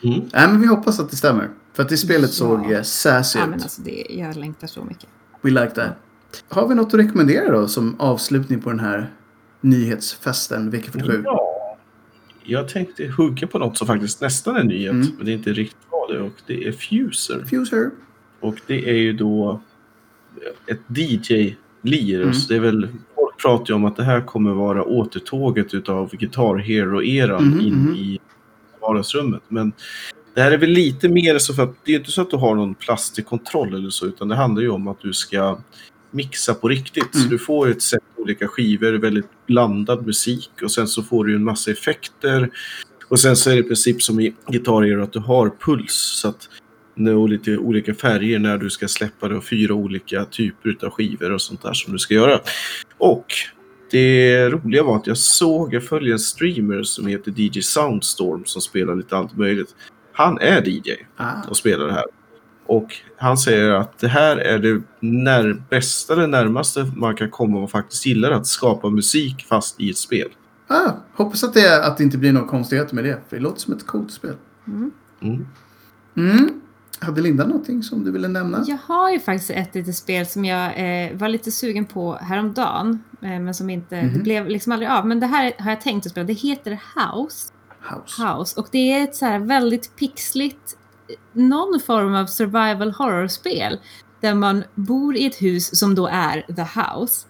Mm. 0.03 0.29
Nej, 0.33 0.49
men 0.49 0.61
vi 0.61 0.67
hoppas 0.67 1.01
att 1.01 1.11
det 1.11 1.17
stämmer. 1.17 1.51
För 1.75 1.83
att 1.83 1.89
det 1.89 1.97
spelet 1.97 2.23
Ja. 2.23 2.27
såg 2.29 2.87
sassy 2.87 3.39
Ja, 3.39 3.45
ut. 3.45 3.51
men 3.51 3.63
alltså 3.63 3.83
det, 3.83 4.07
jag 4.11 4.37
längtar 4.37 4.67
så 4.67 4.85
mycket. 4.85 5.09
We 5.43 5.51
like 5.51 5.71
that. 5.71 5.93
Har 6.49 6.69
vi 6.69 6.75
något 6.75 6.95
att 6.95 7.01
rekommendera 7.01 7.53
då 7.61 7.69
som 7.69 8.01
avslutning 8.01 8.61
på 8.61 8.71
den 8.71 8.81
här 8.81 9.11
nyhetsfesten 9.61 10.71
vecka 10.71 10.91
47? 10.93 11.23
Ja, 11.25 11.77
jag 12.43 12.69
tänkte 12.69 13.07
hugga 13.07 13.47
på 13.47 13.59
något 13.59 13.79
som 13.79 13.87
faktiskt 13.87 14.21
nästan 14.21 14.57
är 14.57 14.65
nyhet, 14.65 14.93
Mm. 14.93 15.07
men 15.17 15.27
det 15.27 15.33
är 15.33 15.35
inte 15.35 15.53
riktigt 15.53 15.79
vad 15.91 16.11
det. 16.11 16.21
Och 16.21 16.33
det 16.47 16.67
är 16.69 16.73
Fuser. 16.73 17.45
Fuser. 17.51 17.91
Och 18.41 18.55
det 18.67 18.91
är 18.91 18.95
ju 18.95 19.13
då 19.13 19.61
ett 20.67 20.81
DJ-lir. 20.89 22.23
Mm. 22.23 22.35
Så 22.35 22.49
det 22.49 22.57
är 22.57 22.61
väl, 22.61 22.89
folk 23.15 23.39
pratar 23.43 23.67
ju 23.69 23.75
om 23.75 23.85
att 23.85 23.97
det 23.97 24.05
här 24.05 24.21
kommer 24.21 24.53
vara 24.53 24.85
återtåget 24.85 25.75
utav 25.75 26.11
Guitar 26.17 26.57
Hero-eran 26.59 27.45
Mhm, 27.45 27.61
in 27.61 27.75
mhm. 27.75 27.95
i 27.95 28.19
vardagsrummet. 28.81 29.43
Men 29.49 29.73
det 30.35 30.43
här 30.43 30.51
är 30.51 30.59
väl 30.59 30.71
lite 30.71 31.09
mer 31.09 31.39
så 31.39 31.55
för 31.55 31.63
att 31.63 31.75
det 31.85 31.93
är 31.93 31.99
inte 31.99 32.11
så 32.11 32.23
att 32.23 32.31
du 32.31 32.37
har 32.37 32.55
någon 32.55 32.75
plastig 32.75 33.27
kontroll 33.27 33.75
eller 33.75 33.91
så, 33.91 34.07
utan 34.07 34.29
det 34.29 34.37
handlar 34.37 34.63
ju 34.63 34.69
om 34.69 34.89
att 34.89 35.01
du 35.01 35.13
ska 35.13 35.59
mixa 36.11 36.55
på 36.55 36.69
riktigt. 36.69 37.15
Mm. 37.15 37.25
Så 37.25 37.31
du 37.31 37.39
får 37.39 37.71
ett 37.71 37.83
sätt 37.83 38.03
olika 38.17 38.49
skivor, 38.49 38.93
väldigt 38.93 39.47
blandad 39.47 40.07
musik 40.07 40.51
och 40.63 40.71
sen 40.71 40.89
så 40.89 41.03
får 41.03 41.25
du 41.25 41.35
en 41.35 41.45
massa 41.45 41.71
effekter. 41.71 42.51
Och 43.09 43.21
sen 43.21 43.37
så 43.37 43.51
är 43.51 43.55
det 43.55 43.61
i 43.61 43.63
princip 43.63 44.03
som 44.03 44.21
i 44.21 44.35
Guitar 44.49 44.83
Hero 44.83 45.03
att 45.03 45.13
du 45.13 45.19
har 45.19 45.53
puls. 45.61 46.21
Så 46.21 46.29
att 46.29 46.49
och 47.17 47.29
lite 47.29 47.57
olika 47.57 47.95
färger 47.95 48.39
när 48.39 48.59
du 48.59 48.71
ska 48.71 48.89
släppa 48.89 49.29
det 49.29 49.37
och 49.37 49.45
fyra 49.45 49.75
olika 49.75 50.25
typer 50.25 50.77
av 50.83 50.91
skivor 50.91 51.33
och 51.33 51.43
sånt 51.43 51.63
där 51.63 51.73
som 51.73 51.93
du 51.93 51.99
ska 51.99 52.15
göra. 52.15 52.41
Och 52.99 53.27
det 53.91 54.49
roliga 54.49 54.83
var 54.83 54.97
att 54.97 55.07
jag 55.07 55.19
såg, 55.19 55.75
jag 55.75 55.85
följer 55.85 56.13
en 56.13 56.19
streamer 56.19 56.83
som 56.83 57.07
heter 57.07 57.33
DJ 57.37 57.63
Soundstorm 57.63 58.43
som 58.45 58.63
spelar 58.63 58.95
lite 58.97 59.17
allt 59.17 59.37
möjligt. 59.37 59.75
Han 60.15 60.39
är 60.39 60.69
DJ 60.69 60.91
Ah. 61.17 61.49
och 61.51 61.57
spelar 61.57 61.87
det 61.87 61.93
här. 61.93 62.05
Och 62.67 62.95
han 63.17 63.39
säger 63.39 63.71
att 63.71 63.99
det 63.99 64.09
här 64.09 64.37
är 64.37 64.59
det 64.59 64.83
när, 65.01 65.63
bästa, 65.71 66.15
det 66.15 66.27
närmaste 66.27 66.93
man 66.97 67.17
kan 67.17 67.31
komma 67.31 67.59
och 67.59 67.71
faktiskt 67.71 68.07
gillar 68.07 68.31
att 68.31 68.47
skapa 68.47 68.91
musik 68.91 69.47
fast 69.49 69.81
i 69.81 69.91
ett 69.91 69.97
spel. 69.99 70.29
Ah, 70.69 70.91
hoppas 71.15 71.45
att 71.45 71.55
det, 71.55 71.87
att 71.87 71.97
det 71.99 72.05
inte 72.05 72.19
blir 72.19 72.33
några 72.33 72.47
konstigheter 72.49 72.95
med 72.95 73.05
det. 73.05 73.21
För 73.29 73.37
det 73.37 73.43
låter 73.43 73.61
som 73.61 73.75
ett 73.75 73.87
coolt 73.87 74.13
spel. 74.13 74.35
Mm. 74.67 74.91
Mm. 75.21 75.47
Mm. 76.17 76.61
Hade 77.01 77.21
Linda 77.21 77.47
någonting 77.47 77.83
som 77.83 78.05
du 78.05 78.11
ville 78.11 78.29
nämna? 78.29 78.65
Jag 78.67 78.79
har 78.87 79.11
ju 79.11 79.21
faktiskt 79.21 79.51
ett 79.51 79.75
litet 79.75 79.97
spel 79.97 80.27
som 80.27 80.45
jag 80.45 80.67
eh, 80.67 81.17
var 81.17 81.29
lite 81.29 81.51
sugen 81.53 81.85
på 81.85 82.15
häromdagen. 82.15 83.03
Eh, 83.23 83.29
men 83.41 83.55
som 83.55 83.71
inte, 83.71 84.03
Mhm. 84.03 84.13
det 84.15 84.19
blev 84.21 84.49
liksom 84.49 84.73
aldrig 84.73 84.91
av. 84.91 85.07
Men 85.07 85.21
det 85.21 85.27
här 85.27 85.53
har 85.59 85.71
jag 85.71 85.81
tänkt 85.81 86.07
att 86.07 86.11
spela. 86.13 86.27
Det 86.27 86.33
heter 86.33 86.71
House. 86.71 87.53
House. 87.91 88.23
House. 88.23 88.61
Och 88.61 88.69
det 88.73 88.93
är 88.93 89.05
ett 89.05 89.17
så 89.17 89.39
väldigt 89.39 89.97
pixligt, 89.97 90.77
någon 91.33 91.81
form 91.81 92.15
av 92.15 92.27
survival 92.27 92.93
horror-spel. 92.93 93.79
Där 94.21 94.35
man 94.35 94.65
bor 94.75 95.17
i 95.17 95.27
ett 95.27 95.43
hus 95.43 95.79
som 95.79 95.95
då 95.95 96.07
är 96.07 96.55
The 96.57 96.81
House. 96.81 97.27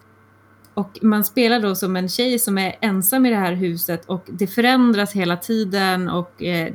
Och 0.73 0.99
man 1.01 1.23
spelar 1.23 1.59
då 1.59 1.75
som 1.75 1.95
en 1.95 2.09
tjej 2.09 2.39
som 2.39 2.57
är 2.57 2.75
ensam 2.81 3.25
i 3.25 3.29
det 3.29 3.35
här 3.35 3.53
huset 3.53 4.05
och 4.05 4.25
det 4.27 4.47
förändras 4.47 5.13
hela 5.13 5.37
tiden 5.37 6.09
och 6.09 6.43
eh, 6.43 6.73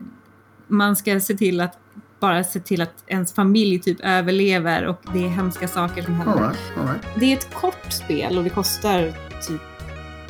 man 0.67 0.97
ska 0.97 1.21
se 1.21 1.35
till 1.35 1.61
att 1.61 1.79
bara 2.21 2.45
se 2.45 2.61
till 2.61 2.83
att 2.83 3.05
ens 3.07 3.33
familj 3.33 3.81
typ 3.81 4.01
överlever 4.01 4.87
och 4.87 5.01
det 5.13 5.25
är 5.25 5.29
hemska 5.29 5.69
saker 5.69 6.03
som 6.03 6.15
händer. 6.15 6.33
All 6.33 6.41
right, 6.41 6.79
all 6.79 6.87
right. 6.87 7.07
Det 7.17 7.33
är 7.33 7.37
ett 7.37 7.55
kort 7.55 7.93
spel 7.93 8.39
och 8.39 8.45
det 8.45 8.51
kostar 8.51 9.13
typ, 9.49 9.63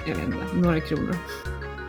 jag 0.07 0.17
vet 0.17 0.25
inte, 0.27 0.57
några 0.57 0.81
kronor. 0.81 1.17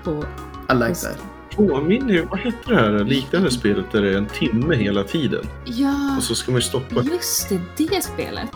På, 0.04 0.26
I 0.70 0.74
like 0.74 0.96
that. 0.96 1.41
Påminner 1.56 2.14
ju, 2.14 2.26
vad 2.26 2.40
heter 2.40 2.70
det 2.70 2.76
här 2.82 3.04
liknande 3.04 3.52
spelet 3.52 3.86
där 3.92 4.02
det 4.02 4.14
är 4.14 4.18
en 4.18 4.26
timme 4.26 4.76
hela 4.76 5.04
tiden? 5.04 5.46
ja, 5.66 6.16
Och 6.18 6.24
så 6.24 6.36
ska 6.36 6.52
man 6.52 6.62
stoppa... 6.62 7.02
just 7.04 7.50
det, 7.50 7.60
det 7.78 8.04
spelet. 8.04 8.56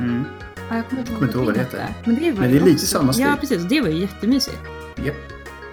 Mm. 0.00 0.24
Ja, 0.70 0.76
jag 0.76 0.88
kommer 0.88 1.00
inte 1.00 1.12
ihåg 1.12 1.18
Kommer 1.18 1.26
inte 1.28 1.38
ihåg 1.38 1.46
vad 1.46 1.54
det 1.54 1.60
heter. 1.60 1.94
Men 2.04 2.14
det, 2.14 2.32
var 2.32 2.40
Men 2.40 2.50
det 2.50 2.56
är 2.56 2.60
lite 2.60 2.72
också- 2.72 2.86
samma 2.86 3.12
stil. 3.12 3.24
Ja, 3.24 3.36
precis. 3.40 3.62
Det 3.68 3.80
var 3.80 3.88
ju 3.88 3.98
jättemysigt. 3.98 4.58
Japp. 5.04 5.16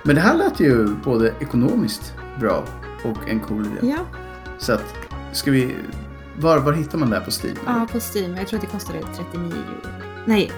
Men 0.04 0.16
det 0.16 0.22
här 0.22 0.38
lät 0.38 0.60
ju 0.60 0.88
både 1.04 1.34
ekonomiskt 1.40 2.14
bra 2.40 2.64
och 3.04 3.30
en 3.30 3.40
cool 3.40 3.66
idé. 3.66 3.78
Ja, 3.98 4.06
Så 4.58 4.74
att, 4.74 4.96
ska 5.32 5.52
vi... 5.52 5.76
Var, 6.40 6.60
var 6.60 6.74
hittar 6.74 6.98
man 6.98 7.10
det 7.10 7.16
här 7.16 7.26
på 7.26 7.32
Steam? 7.32 7.58
ja, 7.66 7.88
på 7.92 8.00
Steam. 8.00 8.36
Jag 8.38 8.48
tror 8.48 8.58
att 8.58 8.66
det 8.66 8.72
kostade 8.72 9.00
39 9.00 9.52
euro. 9.52 9.94
Nej, 10.26 10.52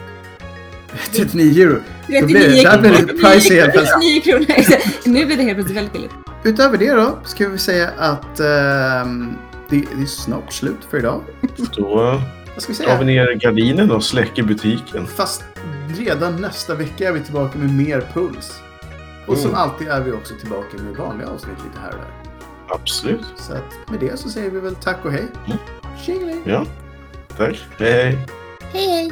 39 1.13 1.61
euro. 1.63 1.79
39 2.07 2.21
Då 2.21 2.27
blir 2.27 2.39
det- 2.49 2.63
där 2.63 2.79
blir 2.79 2.91
det 3.07 3.13
pricey 3.13 3.59
helt 3.59 3.73
plötsligt. 3.73 4.23
39 4.23 4.45
kronor. 4.45 5.05
nu 5.19 5.25
blir 5.25 5.37
det 5.37 5.43
helt 5.43 5.55
plötsligt 5.55 5.77
väldigt 5.77 5.93
billigt. 5.93 6.11
Utöver 6.43 6.77
det 6.77 6.91
då 6.93 7.19
ska 7.23 7.49
vi 7.49 7.57
säga 7.57 7.89
att 7.97 8.39
ehm, 8.39 9.33
det, 9.69 9.75
det 9.95 10.01
är 10.01 10.05
snart 10.05 10.53
slut 10.53 10.77
för 10.89 10.97
idag. 10.97 11.21
Då 11.77 12.21
Vad 12.53 12.63
ska 12.63 12.73
vi 12.73 12.79
drar 12.85 12.97
vi 12.99 13.05
ner 13.05 13.33
gardinen 13.33 13.91
och 13.91 14.03
släcker 14.03 14.43
butiken. 14.43 15.07
Fast 15.07 15.43
redan 15.97 16.41
nästa 16.41 16.75
vecka 16.75 17.07
är 17.07 17.11
vi 17.11 17.19
tillbaka 17.19 17.57
med 17.57 17.73
mer 17.75 18.01
puls. 18.13 18.51
Och 19.27 19.37
som 19.37 19.49
Mm. 19.49 19.61
alltid 19.61 19.87
är 19.87 20.01
vi 20.01 20.11
också 20.11 20.33
tillbaka 20.39 20.77
med 20.77 20.95
vanliga 20.95 21.27
avsnitt 21.27 21.57
lite 21.65 21.79
här 21.81 21.89
och 21.91 21.97
där. 21.97 22.31
Absolut. 22.75 23.25
Så 23.37 23.53
att 23.53 23.89
med 23.91 23.99
det 23.99 24.19
så 24.19 24.29
säger 24.29 24.49
vi 24.49 24.59
väl 24.59 24.75
tack 24.75 24.97
och 25.05 25.11
hej. 25.11 25.25
Mm. 25.45 25.57
Tjingeling! 26.05 26.41
Ja. 26.45 26.65
Tack. 27.37 27.65
Hej. 27.77 28.17
Hej, 28.73 28.87
hej! 28.89 29.11